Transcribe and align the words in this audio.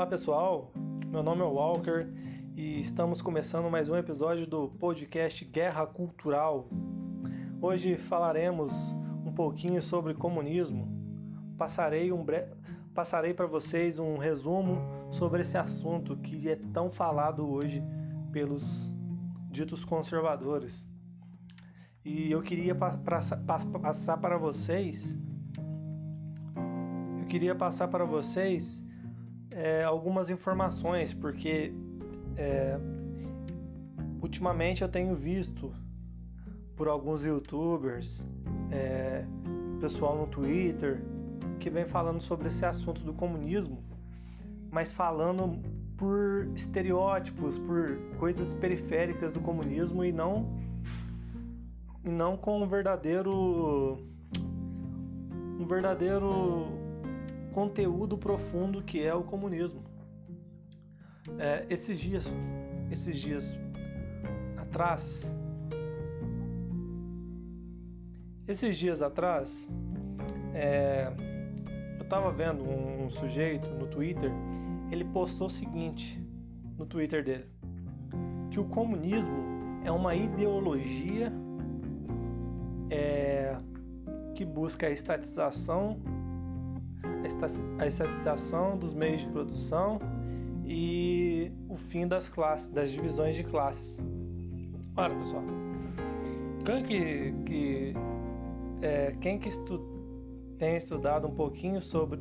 Olá 0.00 0.06
pessoal, 0.06 0.72
meu 1.08 1.22
nome 1.22 1.42
é 1.42 1.44
Walker 1.44 2.06
e 2.56 2.80
estamos 2.80 3.20
começando 3.20 3.70
mais 3.70 3.86
um 3.86 3.94
episódio 3.94 4.46
do 4.46 4.70
podcast 4.70 5.44
Guerra 5.44 5.86
Cultural. 5.86 6.70
Hoje 7.60 7.98
falaremos 7.98 8.72
um 9.26 9.30
pouquinho 9.30 9.82
sobre 9.82 10.14
comunismo. 10.14 10.88
Passarei, 11.58 12.10
um 12.12 12.24
bre... 12.24 12.48
Passarei 12.94 13.34
para 13.34 13.44
vocês 13.46 13.98
um 13.98 14.16
resumo 14.16 14.78
sobre 15.10 15.42
esse 15.42 15.58
assunto 15.58 16.16
que 16.16 16.48
é 16.48 16.56
tão 16.72 16.90
falado 16.90 17.46
hoje 17.46 17.82
pelos 18.32 18.64
ditos 19.50 19.84
conservadores. 19.84 20.82
E 22.02 22.32
eu 22.32 22.40
queria 22.40 22.74
pa 22.74 22.96
passar 22.96 24.16
para 24.16 24.38
vocês 24.38 25.14
eu 27.20 27.26
queria 27.26 27.54
passar 27.54 27.86
para 27.86 28.06
vocês 28.06 28.79
é, 29.50 29.82
algumas 29.84 30.30
informações, 30.30 31.12
porque 31.12 31.72
é, 32.36 32.78
ultimamente 34.22 34.82
eu 34.82 34.88
tenho 34.88 35.14
visto 35.14 35.72
por 36.76 36.88
alguns 36.88 37.22
youtubers, 37.22 38.24
é, 38.70 39.24
pessoal 39.80 40.16
no 40.16 40.26
Twitter, 40.26 41.02
que 41.58 41.68
vem 41.68 41.84
falando 41.84 42.20
sobre 42.20 42.48
esse 42.48 42.64
assunto 42.64 43.02
do 43.02 43.12
comunismo, 43.12 43.82
mas 44.70 44.92
falando 44.92 45.60
por 45.96 46.48
estereótipos, 46.54 47.58
por 47.58 47.98
coisas 48.18 48.54
periféricas 48.54 49.32
do 49.32 49.40
comunismo 49.40 50.02
e 50.04 50.10
não 50.10 50.58
e 52.02 52.08
não 52.08 52.36
com 52.36 52.62
um 52.62 52.66
verdadeiro 52.66 53.98
um 55.58 55.66
verdadeiro 55.66 56.79
conteúdo 57.52 58.16
profundo 58.16 58.82
que 58.82 59.02
é 59.02 59.14
o 59.14 59.22
comunismo. 59.22 59.82
É, 61.38 61.66
esses 61.68 61.98
dias, 61.98 62.30
esses 62.90 63.16
dias 63.16 63.58
atrás, 64.56 65.30
esses 68.46 68.76
dias 68.76 69.02
atrás, 69.02 69.68
é, 70.54 71.12
eu 71.98 72.02
estava 72.02 72.32
vendo 72.32 72.64
um, 72.64 73.06
um 73.06 73.10
sujeito 73.10 73.68
no 73.70 73.86
Twitter, 73.86 74.30
ele 74.90 75.04
postou 75.04 75.46
o 75.46 75.50
seguinte 75.50 76.20
no 76.76 76.86
Twitter 76.86 77.24
dele, 77.24 77.46
que 78.50 78.58
o 78.58 78.64
comunismo 78.64 79.80
é 79.84 79.92
uma 79.92 80.14
ideologia 80.14 81.32
é, 82.90 83.56
que 84.34 84.44
busca 84.44 84.86
a 84.86 84.90
estatização 84.90 86.00
a 87.78 87.86
estatização 87.86 88.76
dos 88.76 88.94
meios 88.94 89.22
de 89.22 89.28
produção 89.28 89.98
e 90.64 91.50
o 91.68 91.76
fim 91.76 92.06
das 92.06 92.28
classes, 92.28 92.68
das 92.68 92.90
divisões 92.90 93.34
de 93.34 93.44
classes. 93.44 93.98
Olha, 94.96 95.14
pessoal, 95.16 95.42
quem 96.64 96.84
que, 96.84 97.32
que 97.44 97.94
é, 98.82 99.14
quem 99.20 99.38
que 99.38 99.48
estu, 99.48 99.80
tem 100.58 100.76
estudado 100.76 101.26
um 101.26 101.34
pouquinho 101.34 101.80
sobre 101.80 102.20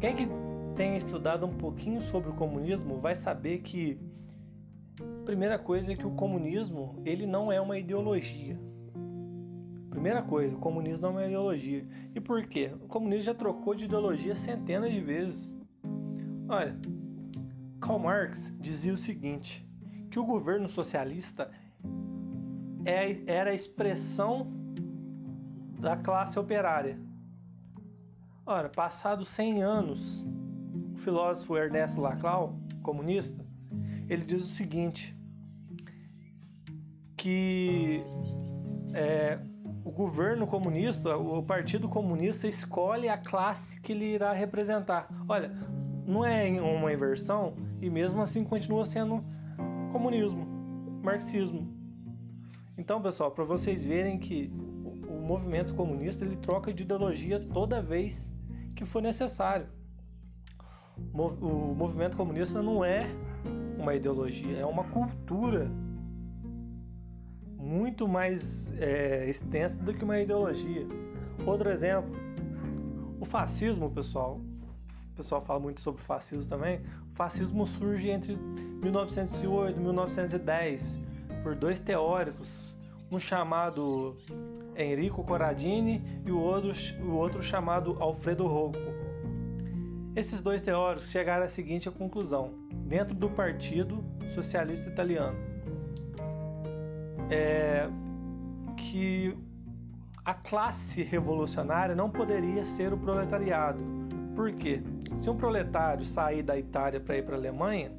quem 0.00 0.16
que 0.16 0.28
tem 0.74 0.96
estudado 0.96 1.46
um 1.46 1.52
pouquinho 1.52 2.00
sobre 2.00 2.30
o 2.30 2.32
comunismo 2.32 2.98
vai 2.98 3.14
saber 3.14 3.58
que 3.58 4.00
primeira 5.24 5.58
coisa 5.58 5.92
é 5.92 5.96
que 5.96 6.06
o 6.06 6.10
comunismo 6.12 7.00
ele 7.04 7.26
não 7.26 7.52
é 7.52 7.60
uma 7.60 7.78
ideologia 7.78 8.58
Primeira 9.92 10.22
coisa, 10.22 10.56
o 10.56 10.58
comunismo 10.58 11.02
não 11.02 11.10
é 11.10 11.12
uma 11.12 11.26
ideologia. 11.26 11.86
E 12.14 12.20
por 12.20 12.44
quê? 12.46 12.72
O 12.80 12.88
comunismo 12.88 13.24
já 13.24 13.34
trocou 13.34 13.74
de 13.74 13.86
ideologia 13.86 14.34
centenas 14.34 14.92
de 14.92 15.00
vezes. 15.00 15.54
Olha, 16.48 16.76
Karl 17.80 17.98
Marx 17.98 18.54
dizia 18.60 18.92
o 18.92 18.98
seguinte: 18.98 19.66
que 20.10 20.18
o 20.18 20.24
governo 20.24 20.68
socialista 20.68 21.50
é, 22.84 23.22
era 23.26 23.50
a 23.50 23.54
expressão 23.54 24.52
da 25.80 25.96
classe 25.96 26.38
operária. 26.38 26.98
Ora, 28.44 28.68
passados 28.68 29.28
100 29.28 29.62
anos, 29.62 30.24
o 30.94 30.98
filósofo 30.98 31.56
Ernesto 31.56 32.00
Laclau, 32.00 32.58
comunista, 32.82 33.44
ele 34.08 34.24
diz 34.24 34.42
o 34.42 34.46
seguinte: 34.46 35.16
que 37.16 38.02
é, 38.92 39.38
governo 39.92 40.46
comunista, 40.46 41.16
o 41.16 41.42
Partido 41.42 41.88
Comunista 41.88 42.48
escolhe 42.48 43.08
a 43.08 43.18
classe 43.18 43.80
que 43.80 43.92
ele 43.92 44.06
irá 44.06 44.32
representar. 44.32 45.08
Olha, 45.28 45.52
não 46.06 46.24
é 46.24 46.48
uma 46.60 46.92
inversão 46.92 47.54
e 47.80 47.88
mesmo 47.90 48.22
assim 48.22 48.42
continua 48.44 48.86
sendo 48.86 49.24
comunismo, 49.92 50.46
marxismo. 51.02 51.68
Então, 52.76 53.00
pessoal, 53.00 53.30
para 53.30 53.44
vocês 53.44 53.84
verem 53.84 54.18
que 54.18 54.50
o 55.06 55.20
movimento 55.20 55.74
comunista 55.74 56.24
ele 56.24 56.36
troca 56.36 56.72
de 56.72 56.82
ideologia 56.82 57.38
toda 57.38 57.82
vez 57.82 58.28
que 58.74 58.84
for 58.84 59.02
necessário. 59.02 59.66
O 61.14 61.74
movimento 61.74 62.16
comunista 62.16 62.62
não 62.62 62.84
é 62.84 63.06
uma 63.78 63.94
ideologia, 63.94 64.58
é 64.58 64.66
uma 64.66 64.84
cultura 64.84 65.70
muito 67.72 68.06
mais 68.06 68.70
é, 68.78 69.28
extensa 69.28 69.76
do 69.76 69.94
que 69.94 70.04
uma 70.04 70.20
ideologia. 70.20 70.86
Outro 71.46 71.70
exemplo, 71.70 72.14
o 73.18 73.24
fascismo, 73.24 73.90
pessoal. 73.90 74.40
O 75.12 75.16
pessoal 75.16 75.40
fala 75.42 75.58
muito 75.58 75.80
sobre 75.80 76.02
fascismo 76.02 76.44
também. 76.44 76.80
O 77.12 77.14
fascismo 77.14 77.66
surge 77.66 78.10
entre 78.10 78.36
1908 78.36 79.78
e 79.78 79.82
1910 79.82 80.96
por 81.42 81.54
dois 81.54 81.80
teóricos, 81.80 82.76
um 83.10 83.18
chamado 83.18 84.16
Enrico 84.76 85.24
Corradini 85.24 86.02
e 86.24 86.30
o 86.30 86.38
outro, 86.38 86.72
o 87.02 87.12
outro 87.12 87.42
chamado 87.42 87.96
Alfredo 88.00 88.46
Rocco. 88.46 88.78
Esses 90.14 90.42
dois 90.42 90.60
teóricos 90.60 91.10
chegaram 91.10 91.44
à 91.44 91.48
seguinte 91.48 91.90
conclusão: 91.90 92.52
dentro 92.86 93.14
do 93.14 93.30
Partido 93.30 94.04
Socialista 94.34 94.90
Italiano, 94.90 95.51
é, 97.32 97.88
que 98.76 99.34
a 100.24 100.34
classe 100.34 101.02
revolucionária 101.02 101.94
não 101.94 102.10
poderia 102.10 102.64
ser 102.64 102.92
o 102.92 102.98
proletariado. 102.98 103.82
Por 104.36 104.52
quê? 104.52 104.82
Se 105.18 105.30
um 105.30 105.36
proletário 105.36 106.04
sair 106.04 106.42
da 106.42 106.58
Itália 106.58 107.00
para 107.00 107.16
ir 107.16 107.24
para 107.24 107.34
a 107.34 107.38
Alemanha, 107.38 107.90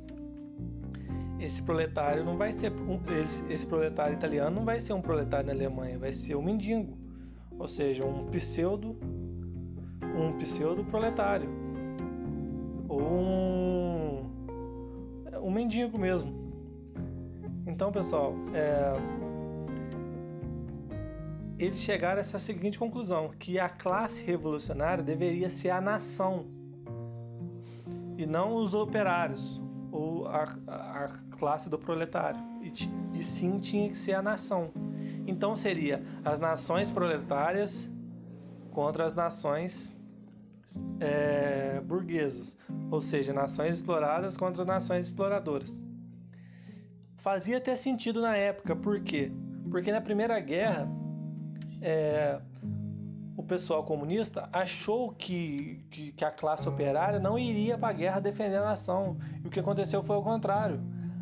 esse 1.39 1.61
proletário 1.61 2.23
não 2.23 2.37
vai 2.37 2.53
ser 2.53 2.71
esse, 3.21 3.43
esse, 3.51 3.65
proletário 3.65 4.13
italiano 4.13 4.55
não 4.55 4.63
vai 4.63 4.79
ser 4.79 4.93
um 4.93 5.01
proletário 5.01 5.47
na 5.47 5.53
Alemanha, 5.53 5.99
vai 5.99 6.13
ser 6.13 6.35
um 6.35 6.41
mendigo, 6.41 6.97
ou 7.59 7.67
seja, 7.67 8.05
um 8.05 8.27
pseudo 8.27 8.95
um 10.15 10.37
pseudo 10.37 10.85
proletário 10.85 11.49
ou 12.87 13.01
um 13.01 14.13
um 15.41 15.51
mendigo 15.51 15.97
mesmo. 15.97 16.31
Então, 17.65 17.91
pessoal, 17.91 18.33
é, 18.53 18.93
eles 21.63 21.79
chegaram 21.79 22.17
a 22.17 22.19
essa 22.19 22.39
seguinte 22.39 22.77
conclusão: 22.77 23.29
que 23.39 23.59
a 23.59 23.69
classe 23.69 24.23
revolucionária 24.23 25.03
deveria 25.03 25.49
ser 25.49 25.69
a 25.69 25.79
nação 25.79 26.45
e 28.17 28.25
não 28.25 28.55
os 28.55 28.73
operários 28.73 29.61
ou 29.91 30.27
a, 30.27 30.43
a, 30.67 31.07
classe 31.37 31.69
do 31.69 31.77
proletário, 31.77 32.39
e, 32.61 33.19
e 33.19 33.23
sim 33.23 33.59
tinha 33.59 33.89
que 33.89 33.97
ser 33.97 34.13
a 34.13 34.21
nação. 34.21 34.71
Então 35.27 35.55
seria 35.55 36.03
as 36.23 36.39
nações 36.39 36.89
proletárias 36.89 37.89
contra 38.71 39.05
as 39.05 39.13
nações 39.13 39.95
é, 40.99 41.79
burguesas, 41.81 42.57
ou 42.89 43.01
seja, 43.01 43.31
nações 43.33 43.75
exploradas 43.75 44.35
contra 44.35 44.63
as 44.63 44.67
nações 44.67 45.05
exploradoras. 45.07 45.83
Fazia 47.17 47.57
até 47.57 47.75
sentido 47.75 48.21
na 48.21 48.35
época, 48.35 48.75
por 48.75 48.99
quê? 49.01 49.31
Porque 49.69 49.91
na 49.91 50.01
Primeira 50.01 50.39
Guerra 50.39 50.89
é, 51.83 52.39
o 53.35 53.43
pessoal 53.43 53.83
comunista 53.83 54.47
achou 54.53 55.11
que, 55.11 55.85
que, 55.91 56.13
que, 56.13 56.23
a 56.23 56.31
classe 56.31 56.67
operária 56.67 57.19
não 57.19 57.37
iria 57.37 57.77
para 57.77 57.89
a 57.89 57.93
guerra 57.93 58.19
defender 58.21 58.55
a 58.55 58.63
nação. 58.63 59.17
E 59.43 59.47
o 59.47 59.49
que 59.49 59.59
aconteceu 59.59 60.01
foi 60.01 60.15
o 60.15 60.23
contrário. 60.23 60.79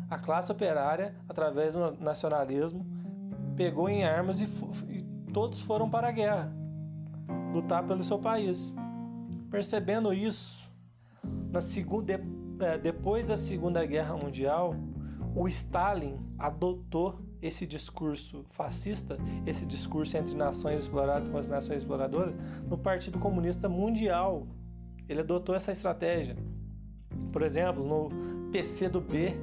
A 0.08 0.18
classe 0.18 0.52
operária, 0.52 1.16
através 1.28 1.74
do 1.74 1.96
nacionalismo, 2.00 2.86
pegou 3.56 3.88
em 3.88 4.04
armas 4.04 4.40
e, 4.40 4.44
e 4.88 5.02
todos 5.32 5.60
foram 5.62 5.90
para 5.90 6.08
a 6.08 6.12
guerra 6.12 6.52
lutar 7.52 7.84
pelo 7.84 8.04
seu 8.04 8.18
país. 8.18 8.72
Percebendo 9.50 10.14
isso, 10.14 10.70
na 11.50 11.60
segunda, 11.60 12.20
é, 12.60 12.78
depois 12.78 13.26
da 13.26 13.36
Segunda 13.36 13.84
Guerra 13.84 14.16
Mundial, 14.16 14.76
o 15.34 15.48
Stalin 15.48 16.18
adotou 16.38 17.18
esse 17.40 17.66
discurso 17.66 18.44
fascista, 18.50 19.16
esse 19.46 19.66
discurso 19.66 20.16
entre 20.16 20.34
nações 20.34 20.82
exploradas 20.82 21.28
com 21.28 21.38
as 21.38 21.48
nações 21.48 21.78
exploradoras, 21.78 22.34
no 22.68 22.78
Partido 22.78 23.18
Comunista 23.18 23.68
Mundial. 23.68 24.46
Ele 25.08 25.20
adotou 25.20 25.54
essa 25.54 25.72
estratégia. 25.72 26.36
Por 27.32 27.42
exemplo, 27.42 27.84
no 27.84 28.50
PCdoB, 28.50 29.34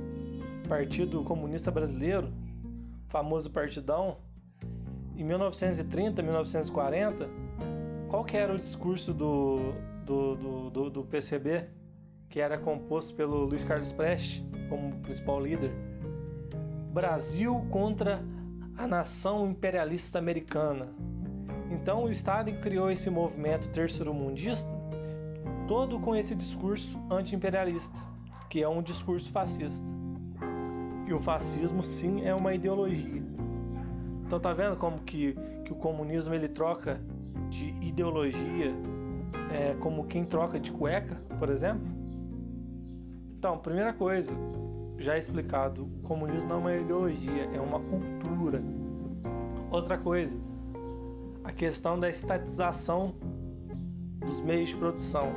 Partido 0.68 1.24
Comunista 1.24 1.72
Brasileiro, 1.72 2.32
famoso 3.08 3.50
partidão, 3.50 4.18
em 5.18 5.24
1930, 5.24 6.22
1940, 6.22 7.28
qual 8.08 8.24
que 8.24 8.38
era 8.38 8.54
o 8.54 8.58
discurso 8.58 9.14
do, 9.14 9.74
do, 10.06 10.36
do, 10.36 10.70
do, 10.70 10.90
do 10.90 11.04
PCB, 11.04 11.68
que 12.30 12.40
era 12.40 12.58
composto 12.58 13.14
pelo 13.16 13.46
Luiz 13.46 13.64
Carlos 13.64 13.92
Prestes 13.92 14.44
como 14.70 14.96
principal 15.00 15.42
líder? 15.42 15.72
Brasil 16.94 17.66
contra 17.72 18.24
a 18.78 18.88
nação 18.88 19.50
imperialista 19.50 20.20
americana. 20.20 20.88
Então 21.72 22.06
o 22.06 22.12
Estado 22.12 22.52
criou 22.62 22.90
esse 22.90 23.10
movimento 23.10 23.70
terceiro-mundista 23.70 24.70
todo 25.68 26.00
com 26.00 26.16
esse 26.16 26.34
discurso 26.34 27.00
anti-imperialista, 27.12 27.96
que 28.50 28.64
é 28.64 28.68
um 28.70 28.81
discurso 28.81 29.31
fascista. 29.31 29.86
E 31.06 31.14
o 31.14 31.20
fascismo 31.20 31.84
sim 31.84 32.26
é 32.26 32.34
uma 32.34 32.54
ideologia. 32.54 33.24
Então 34.26 34.40
tá 34.40 34.54
vendo 34.54 34.78
como 34.78 35.00
que, 35.00 35.36
que 35.66 35.72
o 35.72 35.76
comunismo 35.76 36.34
ele 36.34 36.48
troca 36.48 37.00
de 37.50 37.70
ideologia 37.81 38.74
é, 39.52 39.76
como 39.80 40.06
quem 40.06 40.24
troca 40.24 40.60
de 40.60 40.72
cueca, 40.72 41.16
por 41.40 41.50
exemplo? 41.50 41.99
Então, 43.40 43.58
primeira 43.58 43.94
coisa, 43.94 44.34
já 44.98 45.18
explicado, 45.18 45.86
o 45.86 46.02
comunismo 46.06 46.50
não 46.50 46.58
é 46.58 46.60
uma 46.60 46.76
ideologia, 46.76 47.46
é 47.54 47.62
uma 47.62 47.80
cultura. 47.80 48.62
Outra 49.72 49.98
coisa, 49.98 50.38
a 51.46 51.54
questão 51.54 51.98
da 51.98 52.10
estatização 52.10 53.16
dos 54.20 54.42
meios 54.42 54.72
de 54.72 54.76
produção, 54.76 55.32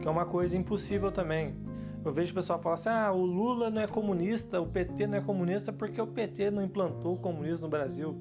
que 0.00 0.08
é 0.08 0.10
uma 0.10 0.24
coisa 0.24 0.56
impossível 0.56 1.12
também. 1.12 1.54
Eu 2.02 2.14
vejo 2.14 2.32
o 2.32 2.34
pessoal 2.34 2.58
falar 2.58 2.76
assim: 2.76 2.88
ah, 2.88 3.12
o 3.12 3.26
Lula 3.26 3.68
não 3.68 3.82
é 3.82 3.86
comunista, 3.86 4.58
o 4.58 4.66
PT 4.66 5.06
não 5.06 5.18
é 5.18 5.20
comunista 5.20 5.70
porque 5.70 6.00
o 6.00 6.06
PT 6.06 6.50
não 6.50 6.64
implantou 6.64 7.16
o 7.16 7.18
comunismo 7.18 7.66
no 7.66 7.70
Brasil. 7.70 8.16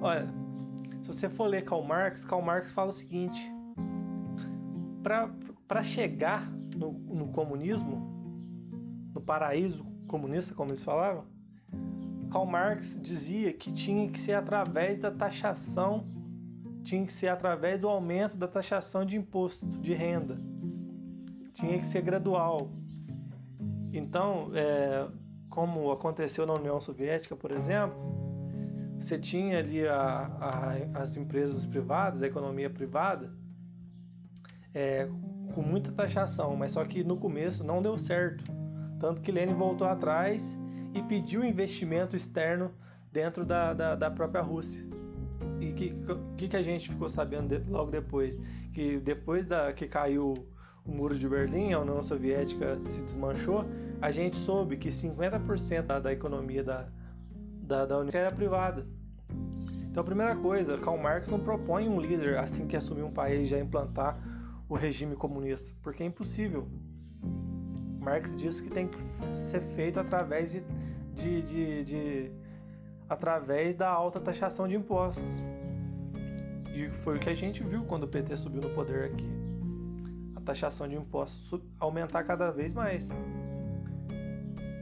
Olha, 0.00 0.26
se 1.02 1.06
você 1.06 1.28
for 1.28 1.46
ler 1.46 1.64
Karl 1.64 1.84
Marx, 1.84 2.24
Karl 2.24 2.42
Marx 2.42 2.72
fala 2.72 2.88
o 2.88 2.92
seguinte: 2.92 3.40
para 5.68 5.84
chegar 5.84 6.50
no, 7.20 7.28
comunismo, 7.28 8.00
no 9.14 9.20
paraíso 9.20 9.84
comunista, 10.08 10.54
como 10.54 10.70
eles 10.70 10.82
falavam, 10.82 11.24
Karl 12.30 12.46
Marx 12.46 12.98
dizia 13.00 13.52
que 13.52 13.72
tinha 13.72 14.08
que 14.08 14.18
ser 14.18 14.32
através 14.32 14.98
da 14.98 15.10
taxação, 15.10 16.06
tinha 16.82 17.04
que 17.04 17.12
ser 17.12 17.28
através 17.28 17.80
do 17.80 17.88
aumento 17.88 18.36
da 18.36 18.48
taxação 18.48 19.04
de 19.04 19.16
imposto 19.16 19.66
de 19.66 19.92
renda, 19.92 20.38
tinha 21.52 21.78
que 21.78 21.86
ser 21.86 22.02
gradual. 22.02 22.70
Então, 23.92 24.50
é, 24.54 25.08
como 25.48 25.90
aconteceu 25.90 26.46
na 26.46 26.54
União 26.54 26.80
Soviética, 26.80 27.36
por 27.36 27.50
exemplo, 27.50 27.98
você 28.98 29.18
tinha 29.18 29.58
ali 29.58 29.86
a, 29.86 30.30
a, 30.40 31.00
as 31.00 31.16
empresas 31.16 31.66
privadas, 31.66 32.22
a 32.22 32.26
economia 32.26 32.70
privada, 32.70 33.32
é, 34.72 35.08
com 35.50 35.62
muita 35.62 35.92
taxação, 35.92 36.56
mas 36.56 36.72
só 36.72 36.84
que 36.84 37.04
no 37.04 37.16
começo 37.16 37.64
não 37.64 37.82
deu 37.82 37.96
certo. 37.98 38.44
Tanto 38.98 39.20
que 39.20 39.32
Lenin 39.32 39.54
voltou 39.54 39.86
atrás 39.86 40.58
e 40.94 41.02
pediu 41.02 41.44
investimento 41.44 42.16
externo 42.16 42.70
dentro 43.12 43.44
da, 43.44 43.72
da, 43.72 43.94
da 43.94 44.10
própria 44.10 44.42
Rússia. 44.42 44.84
E 45.60 45.72
que, 45.72 45.94
que, 46.36 46.48
que 46.48 46.56
a 46.56 46.62
gente 46.62 46.88
ficou 46.88 47.08
sabendo 47.08 47.58
de, 47.58 47.70
logo 47.70 47.90
depois? 47.90 48.40
Que 48.72 48.98
depois 48.98 49.46
da, 49.46 49.72
que 49.72 49.86
caiu 49.86 50.34
o 50.84 50.92
muro 50.92 51.16
de 51.16 51.28
Berlim, 51.28 51.72
a 51.72 51.80
União 51.80 52.02
Soviética 52.02 52.78
se 52.88 53.02
desmanchou, 53.02 53.64
a 54.00 54.10
gente 54.10 54.38
soube 54.38 54.76
que 54.76 54.88
50% 54.88 55.82
da, 55.82 56.00
da 56.00 56.12
economia 56.12 56.64
da, 56.64 56.88
da, 57.62 57.86
da 57.86 57.98
União 57.98 58.18
era 58.18 58.32
privada. 58.32 58.86
Então, 59.90 60.02
a 60.02 60.04
primeira 60.04 60.36
coisa, 60.36 60.78
Karl 60.78 60.96
Marx 60.96 61.28
não 61.28 61.40
propõe 61.40 61.88
um 61.88 62.00
líder 62.00 62.38
assim 62.38 62.66
que 62.66 62.76
assumir 62.76 63.02
um 63.02 63.10
país 63.10 63.48
já 63.48 63.58
implantar 63.58 64.18
o 64.70 64.76
regime 64.76 65.16
comunista, 65.16 65.74
porque 65.82 66.04
é 66.04 66.06
impossível. 66.06 66.66
Marx 67.98 68.34
diz 68.36 68.60
que 68.60 68.70
tem 68.70 68.86
que 68.86 68.98
ser 69.34 69.60
feito 69.60 69.98
através 69.98 70.52
de, 70.52 70.62
de, 71.12 71.42
de, 71.42 71.84
de 71.84 72.32
através 73.08 73.74
da 73.74 73.90
alta 73.90 74.20
taxação 74.20 74.68
de 74.68 74.76
impostos. 74.76 75.24
E 76.72 76.88
foi 77.02 77.16
o 77.16 77.20
que 77.20 77.28
a 77.28 77.34
gente 77.34 77.64
viu 77.64 77.84
quando 77.84 78.04
o 78.04 78.08
PT 78.08 78.36
subiu 78.36 78.62
no 78.62 78.70
poder 78.70 79.06
aqui. 79.06 79.28
A 80.36 80.40
taxação 80.40 80.86
de 80.86 80.94
impostos 80.94 81.60
aumentar 81.80 82.22
cada 82.22 82.52
vez 82.52 82.72
mais. 82.72 83.08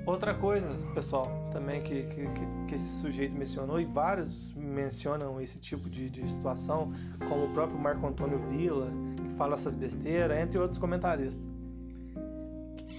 Outra 0.05 0.35
coisa, 0.35 0.69
pessoal, 0.95 1.29
também 1.51 1.83
que, 1.83 2.05
que, 2.05 2.27
que, 2.67 2.75
esse 2.75 3.01
sujeito 3.01 3.35
mencionou, 3.35 3.81
e 3.81 3.85
vários 3.85 4.53
mencionam 4.55 5.41
esse 5.41 5.59
tipo 5.59 5.89
de, 5.89 6.09
de 6.09 6.29
situação, 6.29 6.93
como 7.29 7.45
o 7.45 7.53
próprio 7.53 7.79
Marco 7.79 8.07
Antônio 8.07 8.39
Villa, 8.49 8.91
fala 9.39 9.55
essas 9.55 9.75
besteiras, 9.75 10.39
entre 10.39 10.59
outros 10.59 10.79
comentaristas, 10.79 11.43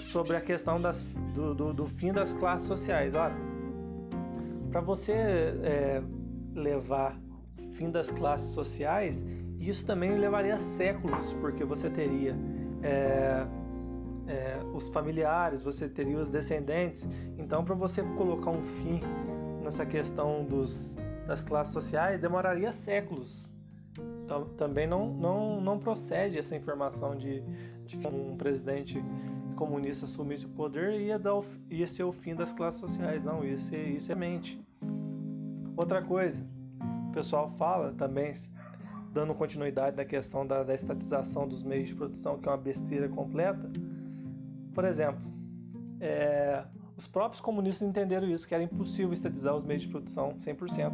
sobre 0.03 0.36
a 0.36 0.41
questão 0.41 0.81
das, 0.81 1.03
do, 1.36 1.53
do, 1.53 1.74
do 1.74 1.86
fim 1.86 2.12
das 2.12 2.33
classes 2.33 2.68
sociais. 2.68 3.13
Olha, 3.13 3.36
para 4.71 4.81
você 4.81 5.12
é, 5.13 6.01
levar 6.56 7.19
fim 7.74 7.91
das 7.91 8.09
classes 8.09 8.50
sociais, 8.53 9.24
isso 9.59 9.86
também 9.86 10.18
levaria 10.18 10.59
séculos, 10.59 11.33
porque 11.33 11.63
você 11.63 11.89
teria. 11.89 12.36
É, 12.81 13.45
é, 14.27 14.59
os 14.75 14.89
familiares, 14.89 15.63
você 15.63 15.89
teria 15.89 16.19
os 16.19 16.30
descendentes. 16.30 17.07
Então, 17.38 17.65
para 17.65 17.74
você 17.74 18.03
colocar 18.15 18.51
um 18.51 18.62
fim 18.62 19.01
nessa 19.63 19.85
questão 19.85 20.45
dos, 20.45 20.94
das 21.25 21.42
classes 21.42 21.74
sociais, 21.74 22.21
demoraria 22.21 22.71
séculos. 22.71 23.49
Também 24.57 24.86
não, 24.86 25.12
não, 25.13 25.62
não 25.62 25.80
procede 25.80 26.38
essa 26.38 26.56
informação 26.56 27.16
de, 27.16 27.42
de 27.86 27.98
que 27.98 28.07
um 28.07 28.38
presidente 28.38 29.04
comunista 29.56 30.06
assumisse 30.06 30.46
o 30.46 30.50
poder 30.50 31.01
ia, 31.01 31.18
dar 31.18 31.42
ia 31.69 31.88
ser 31.88 32.04
o 32.04 32.12
fim 32.12 32.36
das 32.36 32.54
classes 32.54 32.80
sociais. 32.80 33.24
Não, 33.24 33.44
isso, 33.44 33.74
isso 33.75 34.12
é 34.12 34.16
mente. 34.16 34.62
Outra 35.75 36.01
coisa, 36.01 36.46
o 37.10 37.12
pessoal 37.12 37.50
fala 37.50 37.92
também, 37.94 38.33
dando 39.12 39.33
continuidade 39.33 39.97
na 39.97 40.06
questão 40.06 40.45
da, 40.45 40.64
da 40.64 40.76
estatização 40.76 41.47
dos 41.47 41.64
meios 41.64 41.90
de 41.90 41.95
produção, 41.95 42.38
que 42.38 42.47
é 42.47 42.52
uma 42.52 42.57
besteira 42.57 43.09
completa 43.09 43.69
por 44.80 44.85
exemplo, 44.85 45.21
é, 46.00 46.64
os 46.95 47.06
próprios 47.06 47.42
comunistas 47.42 47.88
entenderam 47.88 48.30
isso, 48.30 48.47
que 48.47 48.54
era 48.54 48.64
impossível 48.64 49.12
estatizar 49.12 49.54
os 49.56 49.66
meios 49.66 49.81
de 49.81 49.90
produção 49.90 50.38
100%. 50.40 50.94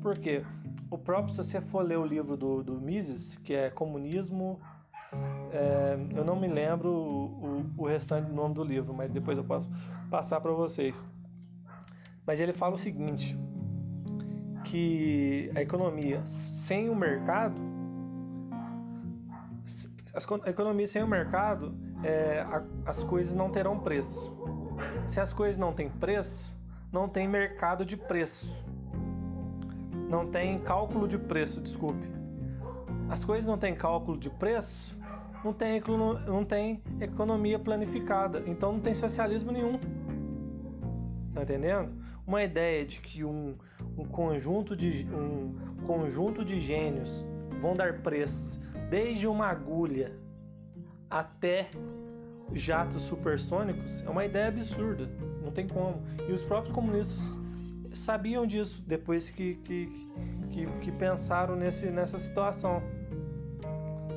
Por 0.00 0.16
quê? 0.18 0.44
O 0.90 0.96
próprio, 0.96 1.34
se 1.34 1.42
você 1.42 1.60
for 1.60 1.84
ler 1.84 1.98
o 1.98 2.04
livro 2.04 2.36
do, 2.36 2.62
do 2.62 2.80
Mises, 2.80 3.36
que 3.42 3.54
é 3.54 3.70
Comunismo, 3.70 4.60
é, 5.52 5.98
eu 6.14 6.24
não 6.24 6.36
me 6.36 6.46
lembro 6.46 6.88
o, 6.88 7.64
o, 7.76 7.86
restante 7.86 8.26
do 8.28 8.34
nome 8.34 8.54
do 8.54 8.62
livro, 8.62 8.94
mas 8.94 9.10
depois 9.10 9.36
eu 9.38 9.44
posso 9.44 9.68
passar 10.10 10.40
para 10.40 10.52
vocês. 10.52 11.04
Mas 12.24 12.40
ele 12.40 12.52
fala 12.52 12.74
o 12.74 12.78
seguinte, 12.78 13.36
que 14.64 15.50
a 15.54 15.62
economia 15.62 16.24
sem 16.26 16.88
o 16.88 16.94
mercado, 16.94 17.60
a 20.14 20.50
economia 20.50 20.86
sem 20.86 21.02
o 21.02 21.08
mercado 21.08 21.74
é, 22.02 22.44
as 22.84 23.02
coisas 23.04 23.34
não 23.34 23.50
terão 23.50 23.78
preço. 23.78 24.36
Se 25.08 25.20
as 25.20 25.32
coisas 25.32 25.58
não 25.58 25.72
têm 25.72 25.88
preço, 25.88 26.52
não 26.92 27.08
tem 27.08 27.28
mercado 27.28 27.84
de 27.84 27.96
preço. 27.96 28.48
Não 30.08 30.26
tem 30.26 30.58
cálculo 30.60 31.08
de 31.08 31.18
preço, 31.18 31.60
desculpe. 31.60 32.06
As 33.08 33.24
coisas 33.24 33.46
não 33.46 33.58
têm 33.58 33.74
cálculo 33.74 34.16
de 34.16 34.30
preço, 34.30 34.96
não 35.44 35.52
tem, 35.52 35.82
não 36.26 36.44
tem 36.44 36.82
economia 37.00 37.58
planificada, 37.58 38.42
então 38.46 38.72
não 38.72 38.80
tem 38.80 38.94
socialismo 38.94 39.52
nenhum. 39.52 39.78
Tá 41.34 41.42
entendendo? 41.42 41.92
Uma 42.26 42.42
ideia 42.42 42.84
de 42.84 43.00
que 43.00 43.24
um, 43.24 43.54
um 43.96 44.04
conjunto 44.04 44.76
de 44.76 45.06
um 45.12 45.84
conjunto 45.86 46.44
de 46.44 46.58
gênios 46.58 47.24
vão 47.60 47.76
dar 47.76 48.00
preços 48.00 48.58
desde 48.90 49.26
uma 49.26 49.46
agulha 49.46 50.12
até 51.08 51.68
jatos 52.52 53.02
supersônicos 53.02 54.02
é 54.04 54.10
uma 54.10 54.24
ideia 54.24 54.48
absurda, 54.48 55.08
não 55.42 55.50
tem 55.50 55.66
como. 55.66 56.02
E 56.28 56.32
os 56.32 56.42
próprios 56.42 56.74
comunistas 56.74 57.38
sabiam 57.96 58.46
disso 58.46 58.82
depois 58.86 59.30
que, 59.30 59.54
que, 59.56 60.08
que, 60.50 60.66
que 60.80 60.92
pensaram 60.92 61.56
nesse, 61.56 61.86
nessa 61.86 62.18
situação. 62.18 62.82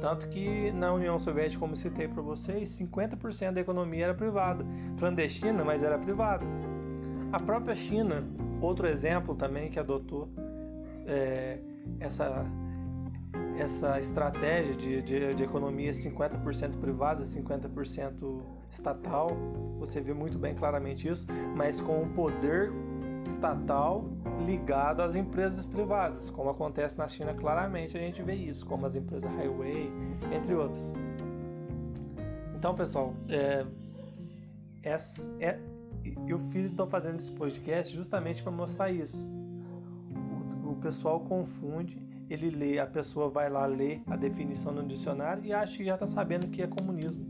Tanto 0.02 0.30
que 0.30 0.72
na 0.72 0.94
União 0.94 1.20
Soviética, 1.20 1.60
como 1.60 1.76
citei 1.76 2.08
para 2.08 2.22
vocês, 2.22 2.70
50% 2.70 3.52
da 3.52 3.62
economia 3.62 4.06
era 4.06 4.14
privada, 4.14 4.66
clandestina, 4.98 5.64
mas 5.64 5.84
era 5.84 5.98
privada. 5.98 6.46
A 7.32 7.40
própria 7.40 7.76
China, 7.76 8.24
outro 8.62 8.88
exemplo 8.88 9.36
também 9.36 9.70
que 9.70 9.78
adotou 9.78 10.30
é, 11.06 11.60
essa 12.00 12.46
essa 13.60 14.00
estratégia 14.00 14.74
de, 14.74 15.02
de, 15.02 15.34
de 15.36 15.44
economia 15.44 15.92
50% 15.92 16.80
privada, 16.80 17.24
50% 17.24 18.42
estatal. 18.72 19.32
Você 19.80 20.00
vê 20.00 20.14
muito 20.14 20.38
bem 20.38 20.56
claramente 20.56 21.08
isso, 21.08 21.28
mas 21.56 21.82
com 21.82 22.04
o 22.04 22.10
poder 22.10 22.72
estatal 23.26 24.06
ligado 24.46 25.02
às 25.02 25.16
empresas 25.16 25.66
privadas, 25.66 26.30
como 26.30 26.50
acontece 26.50 26.98
na 26.98 27.08
China 27.08 27.34
claramente 27.34 27.98
a 27.98 28.00
gente 28.00 28.22
vê 28.22 28.34
isso, 28.34 28.66
como 28.66 28.86
as 28.86 28.96
empresas 28.96 29.32
Highway, 29.36 29.92
entre 30.34 30.56
outras. 30.56 30.94
Então, 32.56 32.76
pessoal, 32.76 33.14
é, 33.30 33.66
é, 34.84 35.60
eu 36.28 36.40
fiz, 36.52 36.66
estou 36.66 36.86
fazendo 36.86 37.20
esse 37.20 37.32
podcast 37.32 37.96
justamente 37.96 38.44
para 38.44 38.52
mostrar 38.52 38.92
isso. 38.92 39.30
O, 40.64 40.72
o 40.72 40.76
pessoal 40.76 41.20
confunde, 41.22 42.02
ele 42.30 42.50
lê, 42.50 42.80
a 42.80 42.86
pessoa 42.86 43.30
vai 43.30 43.50
lá 43.50 43.66
ler 43.66 44.02
a 44.08 44.16
definição 44.16 44.72
no 44.72 44.86
dicionário 44.86 45.44
e 45.46 45.54
acha 45.54 45.78
que 45.78 45.86
já 45.86 45.94
está 45.96 46.08
sabendo 46.08 46.46
o 46.46 46.50
que 46.50 46.62
é 46.62 46.68
comunismo. 46.68 47.26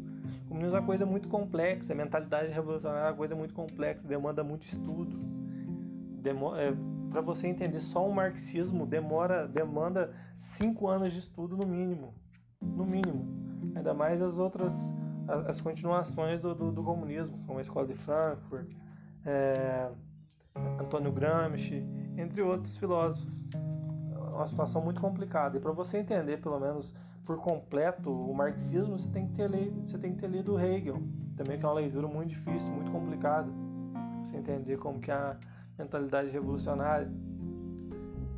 Comunismo 0.47 0.75
é 0.75 0.79
uma 0.79 0.85
coisa 0.85 1.05
muito 1.05 1.27
complexa, 1.27 1.93
a 1.93 1.95
mentalidade 1.95 2.51
revolucionária 2.51 3.07
é 3.07 3.11
uma 3.11 3.17
coisa 3.17 3.35
muito 3.35 3.53
complexa, 3.53 4.07
demanda 4.07 4.43
muito 4.43 4.65
estudo. 4.65 5.17
É, 6.57 6.73
para 7.09 7.21
você 7.21 7.47
entender 7.47 7.79
só 7.81 8.07
o 8.07 8.13
marxismo 8.13 8.85
demora 8.85 9.47
demanda 9.47 10.13
cinco 10.39 10.87
anos 10.87 11.13
de 11.13 11.19
estudo 11.19 11.57
no 11.57 11.65
mínimo, 11.65 12.13
no 12.61 12.85
mínimo. 12.85 13.27
Ainda 13.75 13.93
mais 13.93 14.21
as 14.21 14.37
outras 14.37 14.73
as, 15.47 15.61
continuações 15.61 16.41
do, 16.41 16.55
do, 16.55 16.71
do, 16.71 16.83
comunismo, 16.83 17.37
como 17.45 17.59
a 17.59 17.61
Escola 17.61 17.85
de 17.85 17.93
Frankfurt, 17.93 18.67
é, 19.25 19.89
Antônio 20.79 21.11
Gramsci, 21.11 21.85
entre 22.17 22.41
outros 22.41 22.77
filósofos. 22.77 23.31
É 23.53 24.17
uma 24.17 24.47
situação 24.47 24.81
muito 24.81 24.99
complicada. 24.99 25.57
E 25.57 25.59
para 25.59 25.71
você 25.71 25.99
entender, 25.99 26.41
pelo 26.41 26.59
menos 26.59 26.95
por 27.25 27.37
completo, 27.37 28.11
o 28.11 28.33
marxismo, 28.33 28.97
você 28.97 29.07
tem 29.09 29.27
que 29.27 29.33
ter 29.35 29.49
lido, 29.49 29.85
você 29.85 29.97
tem 29.97 30.15
que 30.15 30.21
ter 30.21 30.29
lido 30.29 30.59
Hegel, 30.59 31.01
também 31.37 31.59
que 31.59 31.65
é 31.65 31.67
uma 31.67 31.75
leitura 31.75 32.07
muito 32.07 32.29
difícil, 32.29 32.71
muito 32.71 32.91
complicada. 32.91 33.51
Você 34.23 34.37
entender 34.37 34.77
como 34.77 34.99
que 34.99 35.11
a 35.11 35.37
mentalidade 35.79 36.29
revolucionária. 36.29 37.11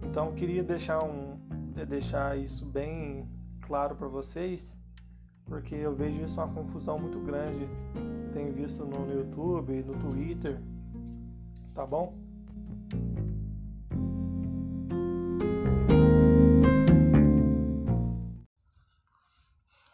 Então, 0.03 0.33
queria 0.33 0.63
deixar 0.63 1.03
um 1.03 1.39
deixar 1.87 2.37
isso 2.37 2.63
bem 2.63 3.27
claro 3.61 3.95
para 3.95 4.07
vocês 4.07 4.75
porque 5.51 5.75
eu 5.75 5.93
vejo 5.93 6.23
isso 6.23 6.35
uma 6.35 6.47
confusão 6.47 6.97
muito 6.97 7.19
grande. 7.19 7.67
Tenho 8.33 8.53
visto 8.53 8.85
no, 8.85 9.05
no 9.05 9.13
YouTube, 9.13 9.83
no 9.83 9.99
Twitter, 9.99 10.57
tá 11.75 11.85
bom? 11.85 12.17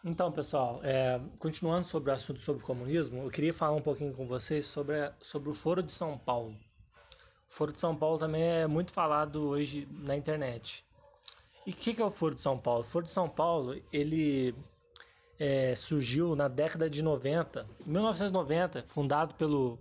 Então, 0.04 0.30
pessoal, 0.30 0.80
é, 0.84 1.20
continuando 1.40 1.84
sobre 1.84 2.10
o 2.10 2.14
assunto 2.14 2.38
sobre 2.38 2.62
o 2.62 2.64
comunismo, 2.64 3.24
eu 3.24 3.30
queria 3.30 3.52
falar 3.52 3.76
um 3.76 3.82
pouquinho 3.82 4.12
com 4.14 4.28
vocês 4.28 4.64
sobre, 4.64 4.94
sobre 5.20 5.50
o 5.50 5.54
Foro 5.54 5.82
de 5.82 5.90
São 5.90 6.16
Paulo. 6.16 6.54
Foro 7.48 7.72
de 7.72 7.80
São 7.80 7.96
Paulo 7.96 8.18
também 8.18 8.42
é 8.42 8.66
muito 8.66 8.92
falado 8.92 9.48
hoje 9.48 9.86
na 9.90 10.16
internet. 10.16 10.84
E 11.66 11.70
o 11.70 11.74
que, 11.74 11.94
que 11.94 12.02
é 12.02 12.04
o 12.04 12.10
Foro 12.10 12.34
de 12.34 12.40
São 12.40 12.58
Paulo? 12.58 12.80
O 12.80 12.84
Foro 12.84 13.04
de 13.04 13.10
São 13.10 13.28
Paulo, 13.28 13.80
ele 13.92 14.54
é, 15.38 15.74
surgiu 15.74 16.34
na 16.34 16.48
década 16.48 16.88
de 16.88 17.02
90, 17.02 17.66
1990, 17.86 18.84
fundado 18.86 19.34
pelo 19.34 19.78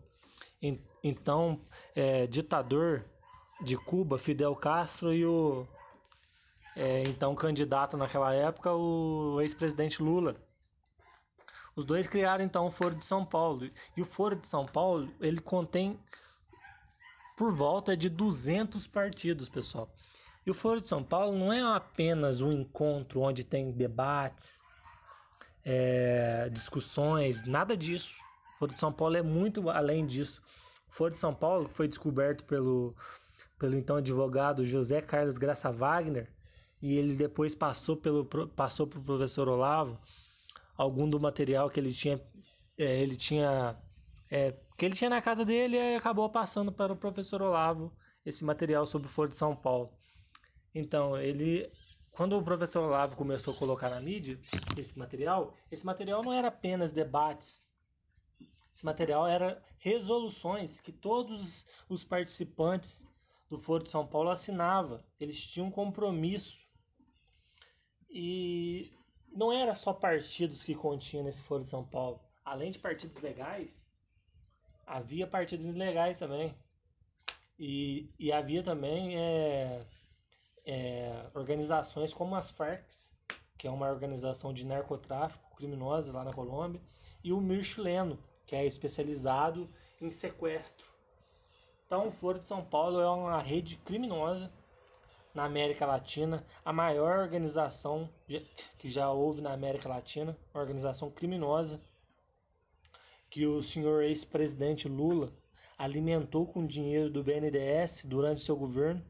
então 1.03 1.61
é, 1.95 2.27
ditador 2.27 3.05
de 3.61 3.77
Cuba, 3.77 4.17
Fidel 4.17 4.55
Castro, 4.55 5.13
e 5.13 5.25
o 5.25 5.65
é, 6.75 7.03
então 7.03 7.33
candidato 7.35 7.97
naquela 7.97 8.33
época, 8.33 8.71
o 8.73 9.41
ex-presidente 9.41 10.01
Lula. 10.01 10.35
Os 11.75 11.85
dois 11.85 12.07
criaram 12.07 12.43
então 12.43 12.65
o 12.65 12.71
Foro 12.71 12.95
de 12.95 13.05
São 13.05 13.25
Paulo. 13.25 13.69
E 13.95 14.01
o 14.01 14.05
Foro 14.05 14.35
de 14.35 14.47
São 14.47 14.65
Paulo, 14.65 15.11
ele 15.21 15.39
contém 15.39 15.99
por 17.37 17.53
volta 17.53 17.95
de 17.95 18.09
200 18.09 18.87
partidos, 18.87 19.47
pessoal. 19.47 19.87
E 20.43 20.49
o 20.49 20.55
Foro 20.55 20.81
de 20.81 20.87
São 20.87 21.03
Paulo 21.03 21.37
não 21.37 21.53
é 21.53 21.61
apenas 21.61 22.41
um 22.41 22.51
encontro 22.51 23.21
onde 23.21 23.43
tem 23.43 23.71
debates, 23.71 24.63
é, 25.63 26.49
discussões, 26.49 27.43
nada 27.43 27.77
disso. 27.77 28.15
O 28.55 28.57
Foro 28.57 28.73
de 28.73 28.79
São 28.79 28.91
Paulo 28.91 29.15
é 29.15 29.21
muito 29.21 29.69
além 29.69 30.03
disso. 30.05 30.41
O 30.89 30.93
Foro 30.93 31.11
de 31.11 31.17
São 31.17 31.33
Paulo, 31.33 31.67
que 31.67 31.75
foi 31.75 31.87
descoberto 31.87 32.43
pelo, 32.43 32.95
pelo 33.59 33.75
então 33.75 33.97
advogado 33.97 34.65
José 34.65 34.99
Carlos 34.99 35.37
Graça 35.37 35.71
Wagner, 35.71 36.27
e 36.81 36.97
ele 36.97 37.15
depois 37.15 37.53
passou 37.53 37.95
pelo 37.95 38.25
passou 38.25 38.87
para 38.87 38.99
o 38.99 39.03
professor 39.03 39.47
Olavo 39.47 39.99
algum 40.75 41.09
do 41.09 41.19
material 41.19 41.69
que 41.69 41.79
ele 41.79 41.91
tinha 41.91 42.21
é, 42.77 43.01
ele 43.01 43.15
tinha 43.15 43.75
é, 44.29 44.53
que 44.77 44.85
ele 44.85 44.95
tinha 44.95 45.09
na 45.09 45.21
casa 45.21 45.43
dele 45.43 45.75
e 45.75 45.95
acabou 45.95 46.29
passando 46.29 46.71
para 46.71 46.93
o 46.93 46.97
professor 46.97 47.41
Olavo 47.41 47.91
esse 48.25 48.45
material 48.45 48.85
sobre 48.85 49.07
o 49.07 49.11
Foro 49.11 49.29
de 49.29 49.35
São 49.35 49.55
Paulo. 49.55 49.91
Então 50.73 51.17
ele 51.17 51.69
quando 52.17 52.35
o 52.35 52.43
professor 52.43 52.83
Olavo 52.83 53.15
começou 53.15 53.53
a 53.53 53.57
colocar 53.57 53.89
na 53.89 53.99
mídia 53.99 54.39
esse 54.75 54.97
material, 54.97 55.53
esse 55.71 55.85
material 55.85 56.23
não 56.23 56.33
era 56.33 56.47
apenas 56.47 56.91
debates. 56.91 57.63
Esse 58.73 58.83
material 58.83 59.27
era 59.27 59.63
resoluções 59.77 60.79
que 60.79 60.91
todos 60.91 61.63
os 61.87 62.03
participantes 62.03 63.05
do 63.47 63.59
Foro 63.59 63.83
de 63.83 63.91
São 63.91 64.05
Paulo 64.05 64.29
assinavam. 64.29 65.03
Eles 65.19 65.39
tinham 65.39 65.67
um 65.67 65.71
compromisso. 65.71 66.67
E 68.09 68.91
não 69.31 69.51
era 69.51 69.75
só 69.75 69.93
partidos 69.93 70.63
que 70.63 70.73
continha 70.73 71.21
nesse 71.21 71.41
Foro 71.41 71.61
de 71.61 71.69
São 71.69 71.83
Paulo. 71.83 72.19
Além 72.43 72.71
de 72.71 72.79
partidos 72.79 73.17
legais, 73.21 73.85
havia 74.87 75.27
partidos 75.27 75.65
ilegais 75.65 76.17
também. 76.17 76.55
E, 77.59 78.09
e 78.17 78.31
havia 78.31 78.63
também 78.63 79.19
é, 79.19 79.85
é, 80.65 81.25
organizações 81.33 82.13
como 82.13 82.35
as 82.35 82.49
Farc, 82.49 82.85
que 83.57 83.67
é 83.67 83.71
uma 83.71 83.89
organização 83.89 84.53
de 84.53 84.65
narcotráfico 84.65 85.55
criminosa 85.57 86.13
lá 86.13 86.23
na 86.23 86.31
Colômbia, 86.31 86.81
e 87.23 87.33
o 87.33 87.41
MIR 87.41 87.63
chileno, 87.63 88.17
que 88.45 88.55
é 88.55 88.65
especializado 88.65 89.69
em 89.99 90.09
sequestro. 90.09 90.87
Então, 91.85 92.07
o 92.07 92.11
Foro 92.11 92.39
de 92.39 92.45
São 92.45 92.63
Paulo 92.63 92.99
é 92.99 93.09
uma 93.09 93.41
rede 93.41 93.77
criminosa 93.77 94.51
na 95.33 95.45
América 95.45 95.85
Latina, 95.85 96.45
a 96.63 96.71
maior 96.71 97.19
organização 97.19 98.09
que 98.77 98.89
já 98.89 99.11
houve 99.11 99.41
na 99.41 99.53
América 99.53 99.89
Latina, 99.89 100.37
uma 100.53 100.61
organização 100.61 101.09
criminosa 101.09 101.81
que 103.29 103.45
o 103.45 103.61
senhor 103.61 104.03
ex-presidente 104.03 104.87
Lula 104.87 105.33
alimentou 105.77 106.47
com 106.47 106.65
dinheiro 106.65 107.09
do 107.09 107.23
BNDES 107.23 108.05
durante 108.05 108.41
seu 108.41 108.55
governo 108.55 109.03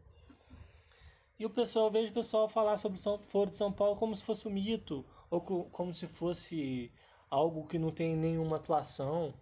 e 1.40 1.46
o 1.46 1.50
pessoal, 1.52 1.92
vejo 1.92 2.10
o 2.10 2.16
pessoal 2.16 2.50
falar 2.50 2.78
sobre 2.78 2.98
o 2.98 3.18
Foro 3.20 3.52
de 3.52 3.58
São 3.58 3.72
Paulo 3.72 3.96
como 3.96 4.16
se 4.16 4.24
fosse 4.24 4.48
um 4.48 4.52
mito, 4.52 5.06
ou 5.30 5.40
como 5.40 5.94
se 5.94 6.08
fosse 6.08 6.92
algo 7.30 7.68
que 7.68 7.78
não 7.78 7.92
tem 7.92 8.16
nenhuma 8.16 8.56
atuação. 8.56 9.34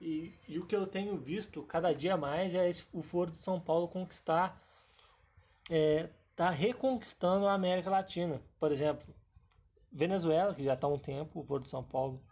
E, 0.00 0.32
e 0.48 0.56
o 0.56 0.66
que 0.66 0.76
eu 0.76 0.86
tenho 0.86 1.16
visto 1.16 1.62
cada 1.64 1.92
dia 1.92 2.16
mais 2.16 2.54
é 2.54 2.68
esse, 2.68 2.86
o 2.92 3.02
Foro 3.02 3.32
de 3.32 3.42
São 3.42 3.58
Paulo 3.60 3.88
conquistar, 3.88 4.62
é, 5.68 6.10
tá 6.36 6.48
reconquistando 6.48 7.48
a 7.48 7.54
América 7.54 7.90
Latina. 7.90 8.40
Por 8.60 8.70
exemplo, 8.70 9.12
Venezuela, 9.90 10.54
que 10.54 10.62
já 10.62 10.74
está 10.74 10.86
há 10.86 10.90
um 10.90 10.98
tempo, 10.98 11.40
o 11.40 11.44
Foro 11.44 11.64
de 11.64 11.68
São 11.68 11.82
Paulo 11.82 12.22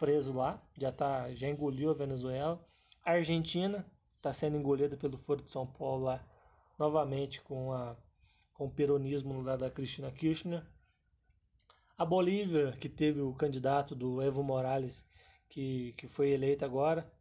preso 0.00 0.32
lá, 0.32 0.60
já, 0.78 0.90
tá, 0.90 1.30
já 1.34 1.46
engoliu 1.46 1.90
a 1.90 1.94
Venezuela. 1.94 2.58
A 3.04 3.12
Argentina 3.12 3.86
está 4.16 4.32
sendo 4.32 4.56
engolida 4.56 4.96
pelo 4.96 5.18
Foro 5.18 5.42
de 5.42 5.50
São 5.50 5.66
Paulo 5.66 6.04
lá 6.04 6.26
novamente 6.78 7.42
com, 7.42 7.70
a, 7.74 7.94
com 8.54 8.64
o 8.64 8.70
peronismo 8.70 9.42
lá 9.42 9.56
da 9.56 9.70
Cristina 9.70 10.10
Kirchner. 10.10 10.66
A 11.98 12.06
Bolívia, 12.06 12.72
que 12.72 12.88
teve 12.88 13.20
o 13.20 13.34
candidato 13.34 13.94
do 13.94 14.22
Evo 14.22 14.42
Morales, 14.42 15.06
que, 15.50 15.92
que 15.98 16.08
foi 16.08 16.30
eleito 16.30 16.64
agora. 16.64 17.12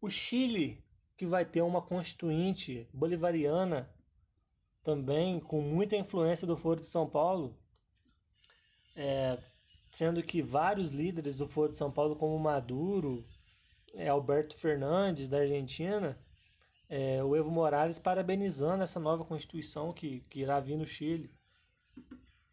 O 0.00 0.08
Chile, 0.08 0.82
que 1.18 1.26
vai 1.26 1.44
ter 1.44 1.60
uma 1.60 1.82
constituinte 1.82 2.88
bolivariana 2.94 3.94
também, 4.82 5.38
com 5.38 5.60
muita 5.60 5.96
influência 5.96 6.46
do 6.46 6.56
Foro 6.56 6.80
de 6.80 6.86
São 6.86 7.06
Paulo. 7.06 7.58
É, 8.96 9.38
sendo 9.90 10.22
que 10.22 10.42
vários 10.42 10.90
líderes 10.90 11.36
do 11.36 11.46
Foro 11.46 11.72
de 11.72 11.78
São 11.78 11.90
Paulo, 11.90 12.16
como 12.16 12.38
Maduro, 12.38 13.24
é, 13.94 14.08
Alberto 14.08 14.56
Fernandes, 14.56 15.28
da 15.28 15.38
Argentina, 15.38 16.18
é, 16.88 17.22
o 17.22 17.36
Evo 17.36 17.50
Morales 17.50 17.98
parabenizando 17.98 18.82
essa 18.82 18.98
nova 19.00 19.24
Constituição 19.24 19.92
que, 19.92 20.20
que 20.30 20.40
irá 20.40 20.58
vir 20.60 20.76
no 20.76 20.86
Chile. 20.86 21.30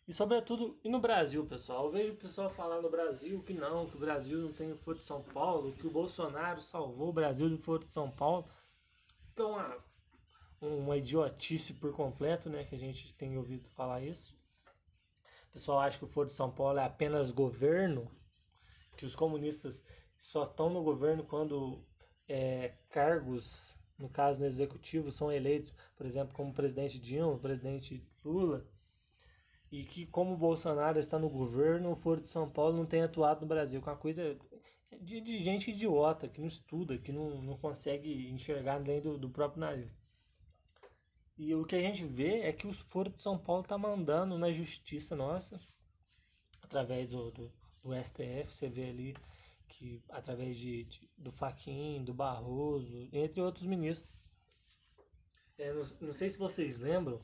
E 0.07 0.13
sobretudo, 0.13 0.79
e 0.83 0.89
no 0.89 0.99
Brasil, 0.99 1.43
pessoal? 1.45 1.85
Eu 1.85 1.91
vejo 1.91 2.13
o 2.13 2.17
pessoal 2.17 2.49
falar 2.49 2.79
no 2.79 2.91
Brasil 2.91 3.41
que 3.41 3.53
não, 3.53 3.87
que 3.87 3.95
o 3.95 3.99
Brasil 3.99 4.39
não 4.39 4.51
tem 4.51 4.71
o 4.71 4.77
Foro 4.77 4.99
de 4.99 5.03
São 5.03 5.23
Paulo, 5.23 5.73
que 5.73 5.87
o 5.87 5.91
Bolsonaro 5.91 6.61
salvou 6.61 7.09
o 7.09 7.13
Brasil 7.13 7.49
do 7.49 7.57
Foro 7.57 7.83
de 7.83 7.91
São 7.91 8.11
Paulo. 8.11 8.45
É 9.35 9.43
uma, 9.43 9.77
uma 10.61 10.97
idiotice 10.97 11.73
por 11.73 11.91
completo, 11.93 12.49
né? 12.49 12.63
Que 12.63 12.75
a 12.75 12.77
gente 12.77 13.13
tem 13.15 13.35
ouvido 13.35 13.67
falar 13.71 14.01
isso. 14.01 14.35
Pessoal 15.55 15.79
acha 15.79 15.97
que 15.97 16.03
o 16.03 16.07
Foro 16.07 16.27
de 16.27 16.33
São 16.33 16.51
Paulo 16.51 16.77
é 16.79 16.83
apenas 16.83 17.31
governo, 17.31 18.11
que 18.97 19.05
os 19.05 19.15
comunistas 19.15 19.81
só 20.17 20.43
estão 20.43 20.69
no 20.69 20.83
governo 20.83 21.23
quando 21.23 21.81
é, 22.27 22.73
cargos, 22.89 23.77
no 23.97 24.09
caso 24.09 24.41
no 24.41 24.45
executivo, 24.45 25.13
são 25.13 25.31
eleitos, 25.31 25.73
por 25.95 26.05
exemplo, 26.05 26.35
como 26.35 26.53
presidente 26.53 26.99
Dilma, 26.99 27.39
presidente 27.39 28.05
Lula, 28.23 28.67
e 29.71 29.85
que 29.85 30.05
como 30.05 30.35
Bolsonaro 30.35 30.99
está 30.99 31.17
no 31.17 31.29
governo, 31.29 31.91
o 31.91 31.95
Foro 31.95 32.19
de 32.19 32.27
São 32.27 32.49
Paulo 32.49 32.75
não 32.75 32.85
tem 32.85 33.03
atuado 33.03 33.41
no 33.41 33.47
Brasil, 33.47 33.81
com 33.81 33.89
é 33.89 33.93
uma 33.93 33.99
coisa 33.99 34.37
de, 34.99 35.21
de, 35.21 35.39
gente 35.39 35.71
idiota, 35.71 36.27
que 36.27 36.41
não 36.41 36.49
estuda, 36.49 36.97
que 36.97 37.13
não, 37.13 37.41
não 37.41 37.57
consegue 37.57 38.29
enxergar 38.29 38.75
além 38.75 39.01
do, 39.01 39.17
do 39.17 39.29
próprio 39.29 39.61
nariz. 39.61 39.95
E 41.37 41.53
o 41.53 41.65
que 41.65 41.75
a 41.75 41.81
gente 41.81 42.05
vê 42.05 42.41
é 42.41 42.53
que 42.53 42.65
o 42.65 42.73
Foro 42.73 43.09
de 43.09 43.21
São 43.21 43.37
Paulo 43.37 43.63
está 43.63 43.77
mandando 43.77 44.37
na 44.37 44.51
justiça 44.51 45.15
nossa, 45.15 45.59
através 46.61 47.09
do, 47.09 47.29
do, 47.31 47.51
do, 47.83 48.03
STF, 48.03 48.53
você 48.53 48.69
vê 48.69 48.89
ali 48.89 49.15
que 49.67 50.01
através 50.09 50.55
de, 50.55 50.85
de 50.85 51.09
do 51.17 51.31
Faquin, 51.31 52.03
do 52.03 52.13
Barroso, 52.13 53.09
entre 53.11 53.41
outros 53.41 53.65
ministros. 53.65 54.15
É, 55.57 55.73
não, 55.73 55.83
não, 56.01 56.13
sei 56.13 56.29
se 56.29 56.37
vocês 56.37 56.79
lembram, 56.79 57.19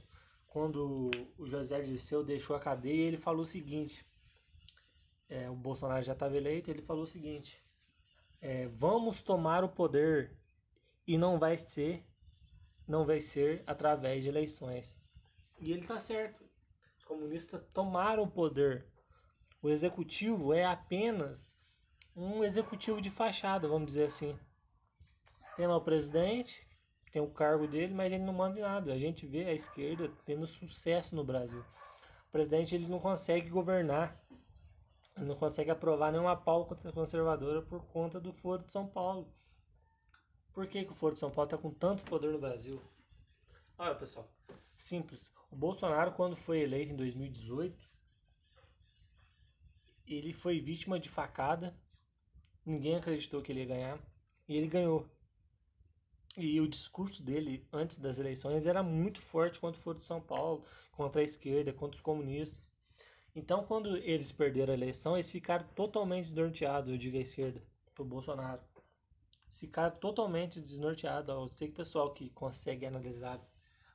quando 0.47 1.09
o 1.37 1.47
José 1.47 1.81
Dirceu 1.81 2.23
deixou 2.23 2.55
a 2.55 2.59
cadeia, 2.59 3.07
ele 3.07 3.17
falou 3.17 3.43
o 3.43 3.45
seguinte, 3.45 4.05
é, 5.29 5.49
o 5.49 5.55
Bolsonaro 5.55 6.03
já 6.03 6.13
estava 6.13 6.35
eleito, 6.35 6.69
ele 6.69 6.81
falou 6.81 7.03
o 7.03 7.07
seguinte, 7.07 7.63
é, 8.41 8.67
vamos 8.67 9.21
tomar 9.21 9.63
o 9.63 9.69
poder 9.69 10.37
e 11.07 11.17
não 11.17 11.39
vai 11.39 11.55
ser 11.55 12.05
não 12.91 13.05
vai 13.05 13.21
ser 13.21 13.63
através 13.65 14.21
de 14.21 14.27
eleições. 14.27 14.99
E 15.61 15.71
ele 15.71 15.81
está 15.81 15.97
certo. 15.97 16.43
Os 16.97 17.05
comunistas 17.05 17.63
tomaram 17.73 18.23
o 18.23 18.29
poder. 18.29 18.85
O 19.61 19.69
executivo 19.69 20.53
é 20.53 20.65
apenas 20.65 21.55
um 22.13 22.43
executivo 22.43 23.01
de 23.01 23.09
fachada, 23.09 23.65
vamos 23.65 23.87
dizer 23.87 24.07
assim. 24.07 24.37
Tem 25.55 25.67
lá 25.67 25.77
o 25.77 25.83
presidente, 25.85 26.67
tem 27.13 27.21
o 27.21 27.31
cargo 27.31 27.65
dele, 27.65 27.93
mas 27.93 28.11
ele 28.11 28.25
não 28.25 28.33
manda 28.33 28.59
em 28.59 28.61
nada. 28.61 28.91
A 28.91 28.99
gente 28.99 29.25
vê 29.25 29.45
a 29.45 29.53
esquerda 29.53 30.11
tendo 30.25 30.45
sucesso 30.45 31.15
no 31.15 31.23
Brasil. 31.23 31.63
O 32.27 32.31
presidente 32.31 32.75
ele 32.75 32.87
não 32.87 32.99
consegue 32.99 33.49
governar, 33.49 34.21
ele 35.15 35.27
não 35.27 35.35
consegue 35.35 35.71
aprovar 35.71 36.11
nenhuma 36.11 36.35
pauta 36.35 36.75
conservadora 36.91 37.61
por 37.61 37.85
conta 37.85 38.19
do 38.19 38.33
Foro 38.33 38.63
de 38.63 38.71
São 38.71 38.85
Paulo. 38.85 39.31
Por 40.53 40.67
que, 40.67 40.83
que 40.83 40.91
o 40.91 40.95
Foro 40.95 41.13
de 41.13 41.19
São 41.19 41.31
Paulo 41.31 41.47
está 41.47 41.57
com 41.57 41.71
tanto 41.71 42.03
poder 42.03 42.31
no 42.31 42.39
Brasil? 42.39 42.81
Olha, 43.77 43.95
pessoal, 43.95 44.29
simples. 44.75 45.31
O 45.49 45.55
Bolsonaro, 45.55 46.11
quando 46.11 46.35
foi 46.35 46.59
eleito 46.59 46.91
em 46.91 46.95
2018, 46.95 47.89
ele 50.05 50.33
foi 50.33 50.59
vítima 50.59 50.99
de 50.99 51.09
facada. 51.09 51.75
Ninguém 52.65 52.95
acreditou 52.95 53.41
que 53.41 53.51
ele 53.51 53.61
ia 53.61 53.65
ganhar. 53.65 53.99
E 54.47 54.57
ele 54.57 54.67
ganhou. 54.67 55.09
E 56.37 56.59
o 56.59 56.67
discurso 56.67 57.23
dele 57.23 57.65
antes 57.71 57.97
das 57.97 58.19
eleições 58.19 58.65
era 58.65 58.83
muito 58.83 59.19
forte 59.21 59.59
contra 59.59 59.79
o 59.79 59.83
Foro 59.83 59.99
de 59.99 60.05
São 60.05 60.21
Paulo, 60.21 60.65
contra 60.91 61.21
a 61.21 61.23
esquerda, 61.23 61.73
contra 61.73 61.95
os 61.95 62.01
comunistas. 62.01 62.73
Então, 63.33 63.63
quando 63.63 63.95
eles 63.97 64.31
perderam 64.31 64.73
a 64.73 64.77
eleição, 64.77 65.15
eles 65.15 65.31
ficaram 65.31 65.65
totalmente 65.69 66.27
desnorteados, 66.27 66.91
eu 66.91 66.97
digo 66.97 67.17
a 67.17 67.21
esquerda, 67.21 67.63
pro 67.95 68.03
Bolsonaro 68.03 68.61
ficar 69.51 69.91
totalmente 69.91 70.61
desnorteado. 70.61 71.31
Eu 71.31 71.47
sei 71.49 71.67
que 71.67 71.73
o 71.73 71.77
pessoal 71.77 72.13
que 72.13 72.29
consegue 72.29 72.85
analisar 72.85 73.39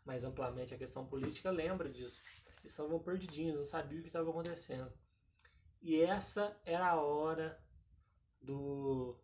mais 0.04 0.22
amplamente 0.22 0.75
a 0.75 0.78
questão 0.78 1.06
política 1.06 1.50
lembra 1.50 1.88
disso. 1.88 2.20
Eles 2.60 2.72
estavam 2.72 2.98
perdidinhos, 2.98 3.56
não 3.56 3.66
sabiam 3.66 4.00
o 4.00 4.02
que 4.02 4.09
estava 4.09 4.28
acontecendo. 4.28 4.92
E 5.83 6.00
essa 6.00 6.57
era 6.64 6.88
a 6.88 7.00
hora 7.00 7.59
do, 8.42 9.16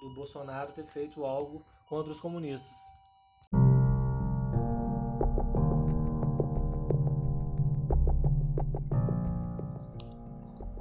do 0.00 0.14
Bolsonaro 0.14 0.72
ter 0.72 0.86
feito 0.86 1.24
algo 1.24 1.64
contra 1.88 2.12
os 2.12 2.20
comunistas. 2.20 2.76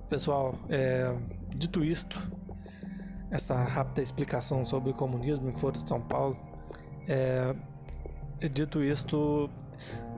Pessoal, 0.09 0.53
é, 0.69 1.11
dito 1.57 1.83
isto, 1.83 2.15
essa 3.35 3.55
rápida 3.55 4.01
explicação 4.01 4.65
sobre 4.65 4.91
o 4.91 4.93
comunismo 4.93 5.49
em 5.49 5.53
Foro 5.53 5.77
de 5.77 5.87
São 5.87 6.01
Paulo. 6.01 6.37
É, 7.07 7.53
dito 8.49 8.81
isto, 8.81 9.49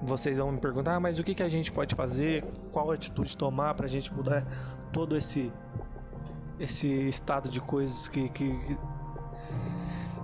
vocês 0.03 0.37
vão 0.37 0.51
me 0.51 0.59
perguntar, 0.59 0.95
ah, 0.95 0.99
mas 0.99 1.19
o 1.19 1.23
que, 1.23 1.33
que 1.33 1.43
a 1.43 1.49
gente 1.49 1.71
pode 1.71 1.95
fazer? 1.95 2.45
Qual 2.71 2.91
atitude 2.91 3.35
tomar 3.35 3.73
para 3.73 3.85
a 3.85 3.89
gente 3.89 4.13
mudar 4.13 4.45
todo 4.93 5.17
esse 5.17 5.51
esse 6.59 6.87
estado 7.07 7.49
de 7.49 7.61
coisas 7.61 8.09
que, 8.09 8.29
que, 8.29 8.77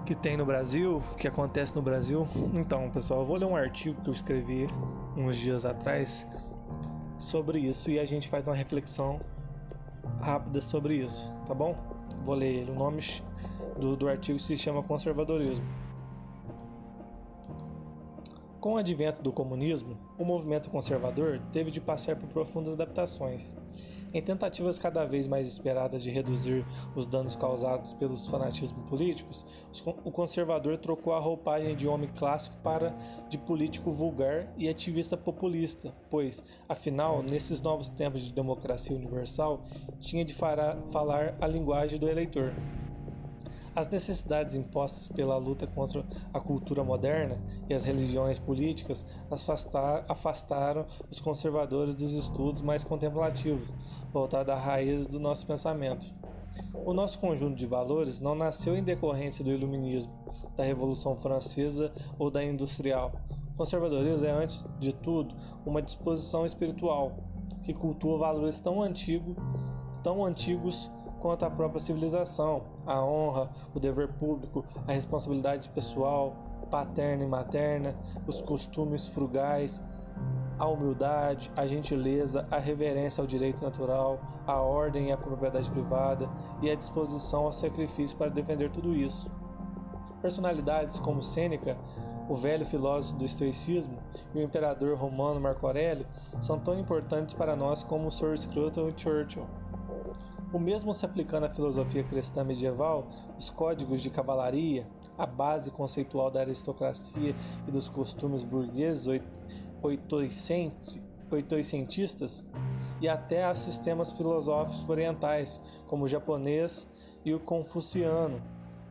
que 0.03 0.15
tem 0.15 0.35
no 0.35 0.43
Brasil, 0.43 0.99
que 1.15 1.27
acontece 1.27 1.75
no 1.75 1.81
Brasil? 1.81 2.27
Então, 2.55 2.89
pessoal, 2.89 3.19
eu 3.19 3.25
vou 3.25 3.35
ler 3.35 3.45
um 3.45 3.55
artigo 3.55 4.01
que 4.01 4.09
eu 4.09 4.13
escrevi 4.13 4.65
uns 5.15 5.35
dias 5.35 5.63
atrás 5.63 6.27
sobre 7.19 7.59
isso 7.59 7.91
e 7.91 7.99
a 7.99 8.05
gente 8.05 8.27
faz 8.27 8.47
uma 8.47 8.55
reflexão 8.55 9.21
rápida 10.19 10.59
sobre 10.59 10.95
isso, 10.95 11.31
tá 11.45 11.53
bom? 11.53 11.92
Vou 12.25 12.35
ler 12.35 12.53
ele. 12.53 12.71
O 12.71 12.75
nome 12.75 13.01
do, 13.79 13.95
do 13.95 14.07
artigo 14.07 14.39
se 14.39 14.57
chama 14.57 14.83
Conservadorismo. 14.83 15.65
Com 18.59 18.75
o 18.75 18.77
advento 18.77 19.21
do 19.21 19.33
comunismo, 19.33 19.97
o 20.17 20.23
movimento 20.23 20.69
conservador 20.69 21.41
teve 21.51 21.69
de 21.69 21.81
passar 21.81 22.15
por 22.15 22.29
profundas 22.29 22.73
adaptações. 22.73 23.53
Em 24.13 24.21
tentativas 24.21 24.77
cada 24.77 25.03
vez 25.05 25.27
mais 25.27 25.47
esperadas 25.47 26.03
de 26.03 26.11
reduzir 26.11 26.63
os 26.95 27.07
danos 27.07 27.35
causados 27.35 27.95
pelos 27.95 28.27
fanatismos 28.27 28.87
políticos, 28.87 29.43
o 30.05 30.11
conservador 30.11 30.77
trocou 30.77 31.13
a 31.13 31.19
roupagem 31.19 31.75
de 31.75 31.87
homem 31.87 32.07
clássico 32.15 32.55
para 32.57 32.95
de 33.27 33.39
político 33.39 33.91
vulgar 33.91 34.53
e 34.55 34.69
ativista 34.69 35.17
populista, 35.17 35.91
pois, 36.11 36.43
afinal, 36.69 37.23
nesses 37.23 37.59
novos 37.59 37.89
tempos 37.89 38.21
de 38.21 38.31
democracia 38.31 38.95
universal, 38.95 39.65
tinha 39.99 40.23
de 40.23 40.33
falar 40.33 40.77
a 41.41 41.47
linguagem 41.47 41.97
do 41.97 42.07
eleitor. 42.07 42.53
As 43.75 43.87
necessidades 43.87 44.53
impostas 44.53 45.09
pela 45.09 45.35
luta 45.37 45.65
contra 45.65 46.05
a 46.31 46.39
cultura 46.39 46.83
moderna 46.83 47.41
e 47.67 47.73
as 47.73 47.85
religiões 47.85 48.37
políticas 48.37 49.05
afastaram 50.07 50.85
os 51.09 51.19
conservadores 51.19 51.95
dos 51.95 52.13
estudos 52.13 52.61
mais 52.61 52.83
contemplativos, 52.83 53.67
voltados 54.11 54.53
à 54.53 54.55
raiz 54.55 55.07
do 55.07 55.19
nosso 55.19 55.47
pensamento. 55.47 56.05
O 56.85 56.93
nosso 56.93 57.17
conjunto 57.17 57.55
de 57.55 57.65
valores 57.65 58.19
não 58.21 58.35
nasceu 58.35 58.75
em 58.77 58.83
decorrência 58.83 59.43
do 59.43 59.51
Iluminismo, 59.51 60.13
da 60.55 60.63
Revolução 60.63 61.15
Francesa 61.15 61.91
ou 62.19 62.29
da 62.29 62.43
Industrial. 62.43 63.11
O 63.53 63.57
conservadorismo 63.57 64.25
é, 64.25 64.31
antes 64.31 64.65
de 64.79 64.93
tudo, 64.93 65.35
uma 65.65 65.81
disposição 65.81 66.45
espiritual 66.45 67.17
que 67.63 67.73
cultua 67.73 68.17
valores 68.17 68.59
tão 68.59 68.81
antigos, 68.81 69.35
tão 70.03 70.23
antigos 70.23 70.91
quanto 71.23 71.45
à 71.45 71.49
própria 71.49 71.79
civilização, 71.79 72.63
a 72.85 73.01
honra, 73.01 73.49
o 73.73 73.79
dever 73.79 74.09
público, 74.09 74.65
a 74.85 74.91
responsabilidade 74.91 75.69
pessoal, 75.69 76.35
paterna 76.69 77.23
e 77.23 77.27
materna, 77.27 77.95
os 78.27 78.41
costumes 78.41 79.07
frugais, 79.07 79.81
a 80.59 80.67
humildade, 80.67 81.49
a 81.55 81.65
gentileza, 81.65 82.45
a 82.51 82.59
reverência 82.59 83.21
ao 83.21 83.27
direito 83.27 83.63
natural, 83.63 84.19
a 84.45 84.59
ordem 84.59 85.07
e 85.07 85.11
a 85.13 85.17
propriedade 85.17 85.71
privada 85.71 86.29
e 86.61 86.69
a 86.69 86.75
disposição 86.75 87.45
ao 87.45 87.53
sacrifício 87.53 88.17
para 88.17 88.29
defender 88.29 88.69
tudo 88.69 88.93
isso. 88.93 89.31
Personalidades 90.21 90.99
como 90.99 91.23
Sêneca, 91.23 91.77
o 92.27 92.35
velho 92.35 92.65
filósofo 92.65 93.17
do 93.17 93.23
estoicismo, 93.23 93.97
e 94.35 94.39
o 94.39 94.43
imperador 94.43 94.97
romano 94.97 95.39
Marco 95.39 95.65
Aurélio 95.65 96.05
são 96.41 96.59
tão 96.59 96.77
importantes 96.77 97.33
para 97.33 97.55
nós 97.55 97.81
como 97.81 98.11
Sir 98.11 98.37
Scruton 98.37 98.89
e 98.89 98.93
Churchill. 99.01 99.62
O 100.53 100.59
mesmo 100.59 100.93
se 100.93 101.03
aplicando 101.03 101.47
à 101.47 101.49
filosofia 101.49 102.03
cristã 102.03 102.43
medieval, 102.43 103.09
os 103.39 103.49
códigos 103.49 104.03
de 104.03 104.11
cavalaria, 104.11 104.87
a 105.17 105.25
base 105.25 105.71
conceitual 105.71 106.29
da 106.29 106.41
aristocracia 106.41 107.35
e 107.67 107.71
dos 107.71 107.89
costumes 107.89 108.43
burgueses 108.43 109.07
oitocentistas, 111.31 112.45
e 113.01 113.09
até 113.09 113.43
a 113.43 113.55
sistemas 113.55 114.11
filosóficos 114.11 114.87
orientais, 114.87 115.59
como 115.87 116.05
o 116.05 116.07
japonês 116.07 116.87
e 117.25 117.33
o 117.33 117.39
confuciano, 117.39 118.39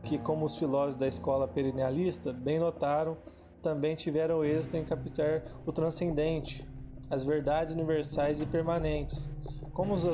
que, 0.03 0.17
como 0.17 0.45
os 0.45 0.57
filósofos 0.57 0.97
da 0.97 1.07
escola 1.07 1.47
perennialista 1.47 2.33
bem 2.33 2.59
notaram, 2.59 3.17
também 3.61 3.95
tiveram 3.95 4.43
êxito 4.43 4.75
em 4.75 4.83
captar 4.83 5.43
o 5.65 5.71
transcendente, 5.71 6.67
as 7.09 7.23
verdades 7.23 7.73
universais 7.73 8.41
e 8.41 8.45
permanentes. 8.45 9.31
Como 9.73 9.93
os 9.93 10.05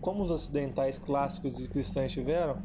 como 0.00 0.22
os 0.22 0.30
ocidentais 0.30 0.98
clássicos 0.98 1.58
e 1.58 1.68
cristãos 1.68 2.12
tiveram, 2.12 2.58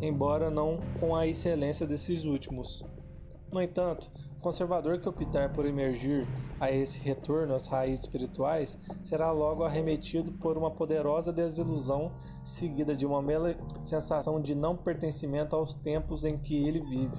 embora 0.00 0.50
não 0.50 0.78
com 1.00 1.16
a 1.16 1.26
excelência 1.26 1.86
desses 1.86 2.24
últimos. 2.24 2.84
No 3.50 3.60
entanto, 3.60 4.10
conservador 4.40 5.00
que 5.00 5.08
optar 5.08 5.52
por 5.52 5.64
emergir 5.66 6.26
a 6.60 6.70
esse 6.70 6.98
retorno 6.98 7.54
às 7.54 7.66
raízes 7.66 8.00
espirituais 8.00 8.78
será 9.02 9.30
logo 9.30 9.64
arremetido 9.64 10.32
por 10.32 10.58
uma 10.58 10.70
poderosa 10.70 11.32
desilusão, 11.32 12.12
seguida 12.44 12.94
de 12.94 13.06
uma 13.06 13.22
mera 13.22 13.56
sensação 13.82 14.40
de 14.40 14.54
não 14.54 14.76
pertencimento 14.76 15.56
aos 15.56 15.74
tempos 15.74 16.24
em 16.24 16.38
que 16.38 16.66
ele 16.66 16.80
vive. 16.80 17.16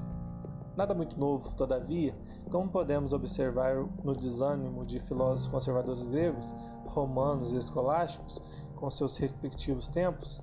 Nada 0.76 0.94
muito 0.94 1.20
novo, 1.20 1.54
todavia, 1.56 2.16
como 2.50 2.70
podemos 2.70 3.14
observar 3.14 3.76
no 4.04 4.16
desânimo 4.16 4.86
de 4.86 5.00
filósofos 5.00 5.48
conservadores 5.48 6.04
gregos, 6.06 6.56
romanos 6.86 7.54
e 7.54 7.58
escolásticos, 7.58 8.42
com 8.76 8.90
seus 8.90 9.18
respectivos 9.18 9.88
tempos, 9.88 10.42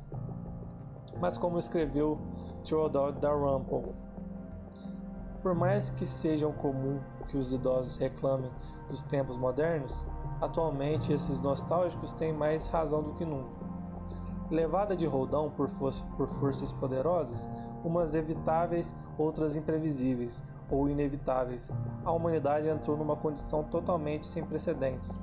mas 1.20 1.36
como 1.36 1.58
escreveu 1.58 2.18
Theodore 2.64 3.18
Dalrymple 3.18 3.92
por 5.42 5.54
mais 5.54 5.90
que 5.90 6.06
seja 6.06 6.46
comum 6.48 7.00
que 7.28 7.36
os 7.36 7.52
idosos 7.52 7.96
reclamem 7.96 8.50
dos 8.88 9.02
tempos 9.02 9.36
modernos, 9.36 10.06
atualmente 10.40 11.12
esses 11.12 11.40
nostálgicos 11.40 12.12
têm 12.14 12.32
mais 12.32 12.66
razão 12.66 13.02
do 13.02 13.14
que 13.14 13.24
nunca. 13.24 13.69
Levada 14.50 14.96
de 14.96 15.06
roldão 15.06 15.48
por, 15.48 15.70
por 16.16 16.28
forças 16.28 16.72
poderosas, 16.72 17.48
umas 17.84 18.16
evitáveis, 18.16 18.96
outras 19.16 19.54
imprevisíveis 19.54 20.42
ou 20.68 20.88
inevitáveis, 20.88 21.70
a 22.04 22.10
humanidade 22.10 22.68
entrou 22.68 22.96
numa 22.96 23.16
condição 23.16 23.62
totalmente 23.62 24.26
sem 24.26 24.44
precedentes. 24.44 25.16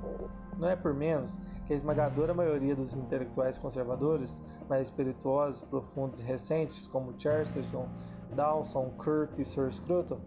Não 0.58 0.68
é 0.68 0.74
por 0.74 0.94
menos 0.94 1.38
que 1.66 1.72
a 1.72 1.76
esmagadora 1.76 2.34
maioria 2.34 2.74
dos 2.74 2.96
intelectuais 2.96 3.58
conservadores, 3.58 4.42
mais 4.68 4.88
espirituosos, 4.88 5.62
profundos 5.62 6.20
e 6.20 6.24
recentes, 6.24 6.88
como 6.88 7.14
Chesterton, 7.18 7.86
Dawson, 8.34 8.90
Kirk 8.98 9.40
e 9.40 9.44
Sir 9.44 9.70
Scruton, 9.70 10.20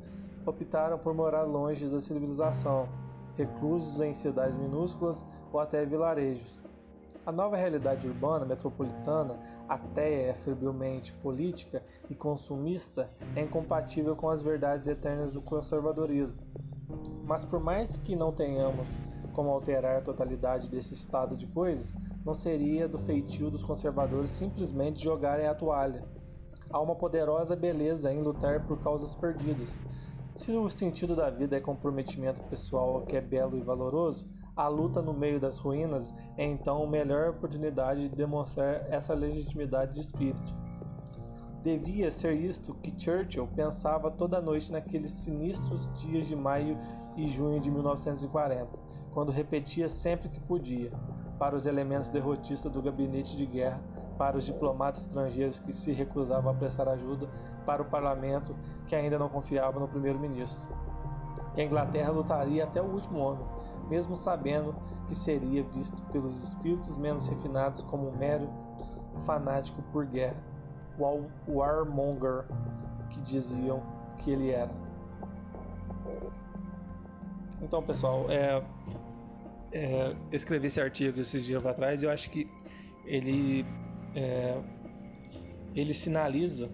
optaram 0.45 0.97
por 0.97 1.13
morar 1.13 1.43
longe 1.43 1.87
da 1.89 1.99
civilização, 1.99 2.87
reclusos 3.35 3.99
em 3.99 4.13
cidades 4.13 4.57
minúsculas 4.57 5.25
ou 5.51 5.59
até 5.59 5.85
vilarejos. 5.85 6.61
A 7.23 7.31
nova 7.31 7.55
realidade 7.55 8.07
urbana 8.07 8.45
metropolitana, 8.45 9.39
até 9.69 10.29
é 10.29 10.33
febrilmente 10.33 11.13
política 11.13 11.83
e 12.09 12.15
consumista, 12.15 13.11
é 13.35 13.41
incompatível 13.41 14.15
com 14.15 14.27
as 14.27 14.41
verdades 14.41 14.87
eternas 14.87 15.33
do 15.33 15.41
conservadorismo. 15.41 16.37
Mas 17.23 17.45
por 17.45 17.59
mais 17.59 17.95
que 17.95 18.15
não 18.15 18.31
tenhamos 18.31 18.87
como 19.33 19.51
alterar 19.51 19.97
a 19.97 20.01
totalidade 20.01 20.67
desse 20.67 20.95
estado 20.95 21.37
de 21.37 21.45
coisas, 21.45 21.95
não 22.25 22.33
seria 22.33 22.87
do 22.87 22.97
feitio 22.97 23.51
dos 23.51 23.63
conservadores 23.63 24.31
simplesmente 24.31 25.03
jogarem 25.03 25.45
a 25.45 25.53
toalha. 25.53 26.03
Há 26.71 26.79
uma 26.79 26.95
poderosa 26.95 27.55
beleza 27.55 28.11
em 28.11 28.21
lutar 28.21 28.65
por 28.65 28.81
causas 28.81 29.13
perdidas. 29.13 29.77
Se 30.35 30.51
o 30.53 30.69
sentido 30.69 31.15
da 31.15 31.29
vida 31.29 31.55
é 31.55 31.59
comprometimento 31.59 32.41
pessoal 32.45 33.01
que 33.01 33.15
é 33.15 33.21
belo 33.21 33.57
e 33.57 33.61
valoroso, 33.61 34.27
a 34.61 34.67
luta 34.67 35.01
no 35.01 35.13
meio 35.13 35.39
das 35.39 35.57
ruínas 35.57 36.13
é 36.37 36.45
então 36.45 36.83
a 36.83 36.87
melhor 36.87 37.29
oportunidade 37.29 38.09
de 38.09 38.15
demonstrar 38.15 38.85
essa 38.89 39.13
legitimidade 39.13 39.93
de 39.93 40.01
espírito. 40.01 40.53
Devia 41.63 42.11
ser 42.11 42.33
isto 42.33 42.75
que 42.75 42.93
Churchill 42.95 43.47
pensava 43.55 44.11
toda 44.11 44.39
noite 44.39 44.71
naqueles 44.71 45.11
sinistros 45.11 45.91
dias 45.93 46.27
de 46.27 46.35
maio 46.35 46.77
e 47.17 47.25
junho 47.25 47.59
de 47.59 47.71
1940 47.71 48.79
quando 49.11 49.31
repetia 49.31 49.89
sempre 49.89 50.29
que 50.29 50.39
podia, 50.39 50.91
para 51.37 51.55
os 51.55 51.65
elementos 51.65 52.09
derrotistas 52.09 52.71
do 52.71 52.81
gabinete 52.81 53.35
de 53.35 53.45
guerra, 53.45 53.81
para 54.17 54.37
os 54.37 54.45
diplomatas 54.45 55.01
estrangeiros 55.01 55.59
que 55.59 55.73
se 55.73 55.91
recusavam 55.91 56.51
a 56.51 56.55
prestar 56.55 56.87
ajuda, 56.87 57.27
para 57.65 57.81
o 57.81 57.85
parlamento 57.85 58.55
que 58.87 58.95
ainda 58.95 59.17
não 59.17 59.27
confiava 59.27 59.79
no 59.79 59.87
primeiro-ministro. 59.87 60.69
Que 61.53 61.61
a 61.61 61.65
Inglaterra 61.65 62.11
lutaria 62.11 62.63
até 62.63 62.81
o 62.81 62.85
último 62.85 63.19
homem, 63.19 63.45
mesmo 63.91 64.15
sabendo 64.15 64.73
que 65.05 65.13
seria 65.13 65.63
visto 65.63 66.01
pelos 66.13 66.41
espíritos 66.41 66.97
menos 66.97 67.27
refinados 67.27 67.83
como 67.83 68.07
um 68.07 68.17
mero 68.17 68.49
fanático 69.25 69.81
por 69.91 70.05
guerra, 70.05 70.41
o 70.97 71.57
warmonger 71.57 72.45
que 73.09 73.19
diziam 73.19 73.83
que 74.17 74.31
ele 74.31 74.51
era. 74.51 74.71
Então, 77.61 77.83
pessoal, 77.83 78.31
é, 78.31 78.63
é, 79.73 80.15
escrevi 80.31 80.67
esse 80.67 80.79
artigo 80.79 81.19
esses 81.19 81.43
dias 81.43 81.65
atrás 81.65 82.01
e 82.01 82.05
eu 82.05 82.11
acho 82.11 82.29
que 82.29 82.49
ele 83.05 83.65
é, 84.15 84.57
ele 85.75 85.93
sinaliza 85.93 86.69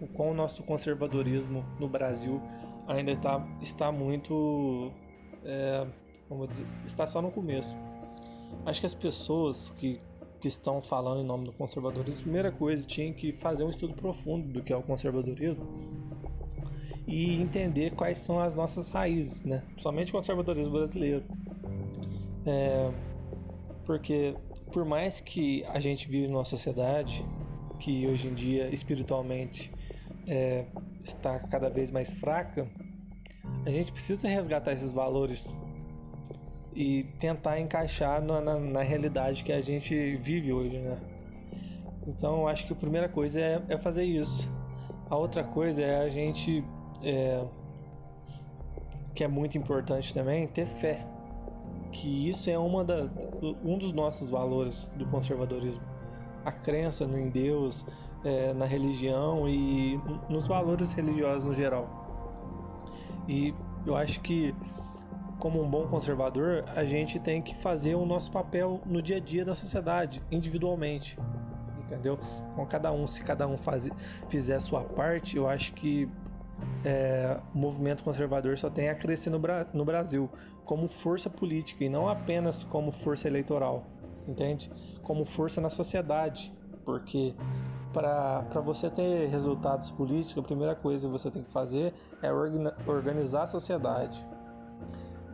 o 0.00 0.06
quão 0.06 0.30
o 0.30 0.34
nosso 0.34 0.62
conservadorismo 0.62 1.64
no 1.78 1.88
Brasil 1.88 2.40
ainda 2.86 3.16
tá, 3.16 3.44
está 3.60 3.90
muito 3.92 4.92
é, 5.44 5.86
dizer, 6.46 6.66
está 6.86 7.06
só 7.06 7.20
no 7.20 7.30
começo. 7.30 7.74
Acho 8.66 8.80
que 8.80 8.86
as 8.86 8.94
pessoas 8.94 9.70
que, 9.70 10.00
que 10.40 10.48
estão 10.48 10.82
falando 10.82 11.20
em 11.20 11.24
nome 11.24 11.44
do 11.44 11.52
conservadorismo, 11.52 12.22
primeira 12.22 12.52
coisa, 12.52 12.86
tinham 12.86 13.12
que 13.12 13.32
fazer 13.32 13.64
um 13.64 13.70
estudo 13.70 13.94
profundo 13.94 14.46
do 14.52 14.62
que 14.62 14.72
é 14.72 14.76
o 14.76 14.82
conservadorismo 14.82 15.66
e 17.06 17.40
entender 17.40 17.92
quais 17.92 18.18
são 18.18 18.38
as 18.38 18.54
nossas 18.54 18.88
raízes, 18.88 19.44
né? 19.44 19.62
Somente 19.78 20.10
o 20.10 20.12
conservadorismo 20.12 20.72
brasileiro. 20.72 21.24
É, 22.46 22.90
porque 23.84 24.34
por 24.72 24.84
mais 24.84 25.20
que 25.20 25.64
a 25.64 25.80
gente 25.80 26.08
vive 26.08 26.28
numa 26.28 26.44
sociedade 26.44 27.24
que 27.78 28.06
hoje 28.06 28.28
em 28.28 28.34
dia 28.34 28.68
espiritualmente 28.72 29.72
é, 30.28 30.66
está 31.02 31.38
cada 31.40 31.68
vez 31.68 31.90
mais 31.90 32.12
fraca, 32.12 32.70
a 33.66 33.70
gente 33.70 33.90
precisa 33.90 34.28
resgatar 34.28 34.72
esses 34.72 34.92
valores 34.92 35.46
e 36.74 37.04
tentar 37.18 37.58
encaixar 37.60 38.22
na, 38.22 38.40
na, 38.40 38.58
na 38.58 38.82
realidade 38.82 39.42
que 39.44 39.52
a 39.52 39.60
gente 39.60 40.16
vive 40.16 40.52
hoje, 40.52 40.78
né? 40.78 40.98
Então, 42.06 42.40
eu 42.40 42.48
acho 42.48 42.66
que 42.66 42.72
a 42.72 42.76
primeira 42.76 43.08
coisa 43.08 43.40
é, 43.40 43.62
é 43.68 43.78
fazer 43.78 44.04
isso. 44.04 44.50
A 45.08 45.16
outra 45.16 45.44
coisa 45.44 45.82
é 45.82 46.04
a 46.04 46.08
gente, 46.08 46.64
é, 47.02 47.44
que 49.14 49.24
é 49.24 49.28
muito 49.28 49.58
importante 49.58 50.14
também, 50.14 50.46
ter 50.46 50.66
fé 50.66 51.06
que 51.92 52.28
isso 52.28 52.48
é 52.48 52.58
uma 52.58 52.84
da, 52.84 53.08
um 53.64 53.78
dos 53.78 53.92
nossos 53.92 54.30
valores 54.30 54.88
do 54.96 55.06
conservadorismo. 55.06 55.82
A 56.44 56.52
crença 56.52 57.04
em 57.04 57.28
Deus, 57.28 57.84
é, 58.24 58.52
na 58.54 58.64
religião 58.64 59.48
e 59.48 60.00
nos 60.28 60.46
valores 60.46 60.92
religiosos 60.92 61.44
no 61.44 61.54
geral. 61.54 61.88
E 63.28 63.54
eu 63.86 63.96
acho 63.96 64.20
que, 64.20 64.54
como 65.40 65.60
um 65.60 65.68
bom 65.68 65.88
conservador, 65.88 66.64
a 66.76 66.84
gente 66.84 67.18
tem 67.18 67.40
que 67.40 67.56
fazer 67.56 67.94
o 67.94 68.04
nosso 68.04 68.30
papel 68.30 68.80
no 68.84 69.02
dia 69.02 69.16
a 69.16 69.20
dia 69.20 69.44
da 69.44 69.54
sociedade, 69.54 70.22
individualmente. 70.30 71.18
Entendeu? 71.86 72.18
Com 72.54 72.64
cada 72.66 72.92
um, 72.92 73.06
se 73.06 73.24
cada 73.24 73.48
um 73.48 73.56
faz, 73.56 73.88
fizer 74.28 74.54
a 74.54 74.60
sua 74.60 74.84
parte, 74.84 75.36
eu 75.36 75.48
acho 75.48 75.72
que 75.72 76.08
é, 76.84 77.40
o 77.54 77.58
movimento 77.58 78.04
conservador 78.04 78.56
só 78.58 78.70
tem 78.70 78.90
a 78.90 78.94
crescer 78.94 79.30
no, 79.30 79.40
no 79.72 79.84
Brasil 79.84 80.30
como 80.64 80.88
força 80.88 81.28
política 81.28 81.82
e 81.82 81.88
não 81.88 82.08
apenas 82.08 82.62
como 82.62 82.92
força 82.92 83.26
eleitoral, 83.26 83.86
entende? 84.28 84.70
Como 85.02 85.24
força 85.24 85.60
na 85.60 85.70
sociedade, 85.70 86.54
porque 86.84 87.34
para 87.92 88.60
você 88.64 88.88
ter 88.88 89.26
resultados 89.28 89.90
políticos, 89.90 90.38
a 90.38 90.46
primeira 90.46 90.76
coisa 90.76 91.06
que 91.06 91.12
você 91.12 91.30
tem 91.30 91.42
que 91.42 91.50
fazer 91.50 91.92
é 92.22 92.30
organizar 92.32 93.44
a 93.44 93.46
sociedade. 93.46 94.24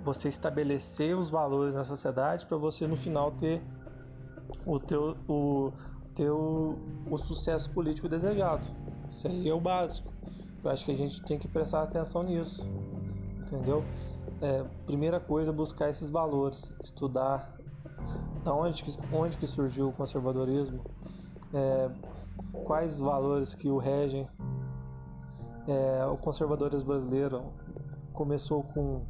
Você 0.07 0.29
estabelecer 0.29 1.19
os 1.19 1.29
valores 1.29 1.75
na 1.75 1.83
sociedade 1.83 2.47
para 2.47 2.57
você 2.57 2.87
no 2.87 2.97
final 2.97 3.33
ter 3.33 3.61
o 4.65 4.79
teu 4.79 5.17
o 5.29 5.73
teu 6.15 6.79
o 7.11 7.19
sucesso 7.19 7.69
político 7.73 8.09
desejado. 8.09 8.65
Isso 9.11 9.27
aí 9.27 9.49
é 9.49 9.53
o 9.53 9.61
básico. 9.61 10.13
Eu 10.63 10.71
acho 10.71 10.85
que 10.85 10.93
a 10.93 10.97
gente 10.97 11.21
tem 11.23 11.41
que 11.41 11.49
prestar 11.49 11.83
atenção 11.83 12.23
nisso, 12.23 12.65
entendeu? 13.41 13.85
É, 14.41 14.63
primeira 14.87 15.19
coisa, 15.19 15.53
buscar 15.53 15.91
esses 15.91 16.09
valores, 16.09 16.73
estudar 16.85 17.57
da 18.45 18.55
onde 18.55 18.85
que, 18.85 18.97
onde 19.13 19.37
que 19.37 19.47
surgiu 19.47 19.89
o 19.89 19.93
conservadorismo, 19.93 20.85
é, 21.53 21.91
quais 22.65 22.95
os 22.95 23.01
valores 23.01 23.57
que 23.57 23.69
o 23.69 23.77
regem. 23.77 24.29
É, 25.67 26.07
o 26.07 26.17
conservadorismo 26.17 26.91
brasileiro 26.91 27.53
começou 28.13 28.63
com, 28.63 29.05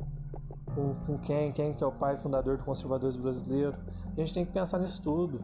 com, 0.77 0.95
com, 1.07 1.19
quem? 1.19 1.51
Quem 1.51 1.73
que 1.73 1.83
é 1.83 1.87
o 1.87 1.91
pai 1.91 2.19
fundador 2.19 2.59
do 2.59 2.65
conservadorismo 2.65 3.23
brasileiro? 3.23 3.75
A 4.12 4.21
gente 4.21 4.35
tem 4.35 4.45
que 4.45 4.53
pensar 4.53 4.79
nisso 4.79 5.01
tudo, 5.01 5.41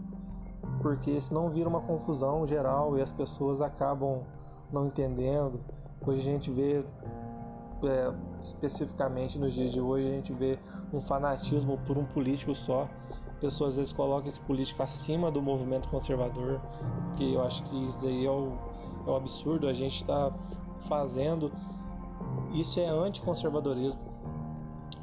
porque 0.82 1.18
senão 1.18 1.48
vira 1.48 1.68
uma 1.68 1.80
confusão 1.80 2.46
geral 2.46 2.98
e 2.98 3.02
as 3.02 3.10
pessoas 3.10 3.62
acabam 3.62 4.22
não 4.70 4.86
entendendo. 4.86 5.58
Hoje 6.06 6.20
a 6.20 6.32
gente 6.32 6.50
vê, 6.50 6.84
é, 7.84 8.14
especificamente 8.42 9.38
nos 9.38 9.54
dias 9.54 9.72
de 9.72 9.80
hoje, 9.80 10.06
a 10.06 10.10
gente 10.10 10.32
vê 10.34 10.58
um 10.92 11.00
fanatismo 11.00 11.78
por 11.78 11.96
um 11.96 12.04
político 12.04 12.54
só. 12.54 12.86
Pessoas 13.40 13.70
às 13.70 13.76
vezes 13.76 13.92
colocam 13.92 14.28
esse 14.28 14.40
político 14.40 14.82
acima 14.82 15.30
do 15.30 15.42
movimento 15.42 15.88
conservador, 15.88 16.60
que 17.16 17.34
eu 17.34 17.42
acho 17.42 17.64
que 17.64 17.86
isso 17.86 18.06
aí 18.06 18.26
é 18.26 18.30
o, 18.30 18.52
é 19.06 19.10
o 19.10 19.16
absurdo. 19.16 19.66
A 19.66 19.72
gente 19.72 19.96
está 19.96 20.30
fazendo 20.88 21.50
Isso 22.52 22.78
é 22.78 22.86
anticonservadorismo. 22.86 24.11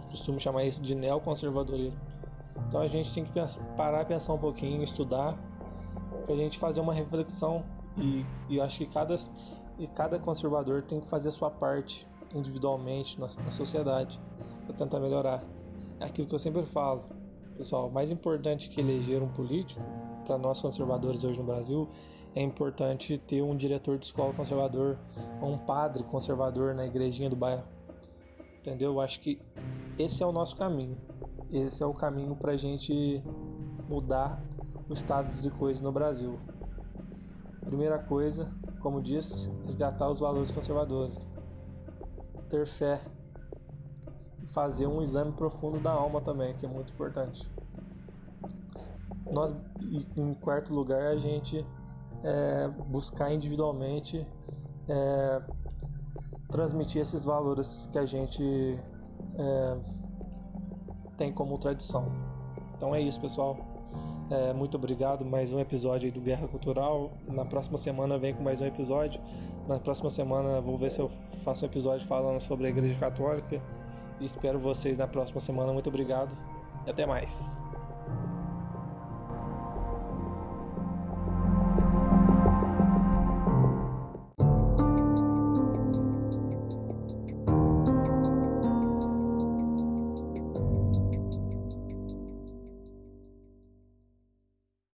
Costumo 0.09 0.39
chamar 0.39 0.65
isso 0.65 0.81
de 0.81 0.95
neoconservadorismo. 0.95 1.99
Então 2.67 2.81
a 2.81 2.87
gente 2.87 3.13
tem 3.13 3.23
que 3.23 3.31
pensar, 3.31 3.63
parar, 3.75 4.05
pensar 4.05 4.33
um 4.33 4.37
pouquinho, 4.37 4.83
estudar, 4.83 5.37
para 6.25 6.33
a 6.33 6.37
gente 6.37 6.57
fazer 6.57 6.79
uma 6.79 6.93
reflexão 6.93 7.63
e, 7.97 8.25
e 8.49 8.59
acho 8.59 8.79
que 8.79 8.85
cada, 8.87 9.15
e 9.77 9.87
cada 9.87 10.19
conservador 10.19 10.83
tem 10.83 10.99
que 10.99 11.07
fazer 11.07 11.29
a 11.29 11.31
sua 11.31 11.49
parte 11.49 12.07
individualmente 12.35 13.19
na, 13.19 13.27
na 13.27 13.51
sociedade 13.51 14.19
para 14.65 14.75
tentar 14.75 14.99
melhorar. 14.99 15.43
É 15.99 16.05
aquilo 16.05 16.27
que 16.27 16.35
eu 16.35 16.39
sempre 16.39 16.63
falo, 16.63 17.03
pessoal. 17.57 17.89
Mais 17.89 18.11
importante 18.11 18.69
que 18.69 18.79
eleger 18.79 19.21
um 19.21 19.29
político 19.29 19.81
para 20.25 20.37
nós 20.37 20.61
conservadores 20.61 21.23
hoje 21.23 21.39
no 21.39 21.45
Brasil 21.45 21.89
é 22.35 22.41
importante 22.41 23.17
ter 23.17 23.41
um 23.41 23.55
diretor 23.55 23.97
de 23.97 24.05
escola 24.05 24.33
conservador, 24.33 24.97
um 25.41 25.57
padre 25.57 26.03
conservador 26.03 26.75
na 26.75 26.85
igrejinha 26.85 27.29
do 27.29 27.35
bairro. 27.35 27.63
Entendeu? 28.59 28.93
Eu 28.93 29.01
acho 29.01 29.21
que 29.21 29.41
esse 29.97 30.21
é 30.21 30.25
o 30.25 30.31
nosso 30.31 30.55
caminho. 30.55 30.97
Esse 31.51 31.81
é 31.81 31.85
o 31.85 31.93
caminho 31.93 32.35
para 32.35 32.51
a 32.51 32.57
gente 32.57 33.23
mudar 33.87 34.41
o 34.89 34.93
status 34.93 35.41
de 35.41 35.49
coisas 35.49 35.81
no 35.81 35.91
Brasil. 35.91 36.39
Primeira 37.65 37.97
coisa, 37.99 38.51
como 38.81 39.01
disse, 39.01 39.49
resgatar 39.63 40.09
os 40.09 40.19
valores 40.19 40.51
conservadores. 40.51 41.27
Ter 42.49 42.67
fé 42.67 42.99
e 44.43 44.47
fazer 44.47 44.87
um 44.87 45.01
exame 45.01 45.31
profundo 45.31 45.79
da 45.79 45.91
alma 45.91 46.19
também, 46.19 46.55
que 46.55 46.65
é 46.65 46.69
muito 46.69 46.91
importante. 46.91 47.49
Nós, 49.31 49.55
em 50.17 50.33
quarto 50.33 50.73
lugar, 50.73 51.03
a 51.03 51.17
gente 51.17 51.65
é, 52.23 52.67
buscar 52.87 53.31
individualmente 53.31 54.25
é, 54.87 55.41
transmitir 56.51 57.01
esses 57.01 57.25
valores 57.25 57.89
que 57.91 57.97
a 57.97 58.05
gente 58.05 58.43
é, 59.37 59.77
tem 61.17 61.31
como 61.31 61.57
tradição. 61.57 62.11
Então 62.75 62.93
é 62.95 63.01
isso, 63.01 63.19
pessoal. 63.19 63.57
É, 64.29 64.53
muito 64.53 64.77
obrigado. 64.77 65.25
Mais 65.25 65.51
um 65.51 65.59
episódio 65.59 66.11
do 66.11 66.21
Guerra 66.21 66.47
Cultural. 66.47 67.11
Na 67.27 67.45
próxima 67.45 67.77
semana 67.77 68.17
vem 68.17 68.33
com 68.33 68.43
mais 68.43 68.61
um 68.61 68.65
episódio. 68.65 69.19
Na 69.67 69.79
próxima 69.79 70.09
semana 70.09 70.61
vou 70.61 70.77
ver 70.77 70.91
se 70.91 70.99
eu 70.99 71.09
faço 71.43 71.65
um 71.65 71.67
episódio 71.67 72.05
falando 72.07 72.39
sobre 72.39 72.67
a 72.67 72.69
Igreja 72.69 72.99
Católica. 72.99 73.61
Espero 74.21 74.59
vocês 74.59 74.97
na 74.97 75.07
próxima 75.07 75.39
semana. 75.39 75.73
Muito 75.73 75.89
obrigado 75.89 76.31
e 76.85 76.89
até 76.89 77.05
mais. 77.05 77.55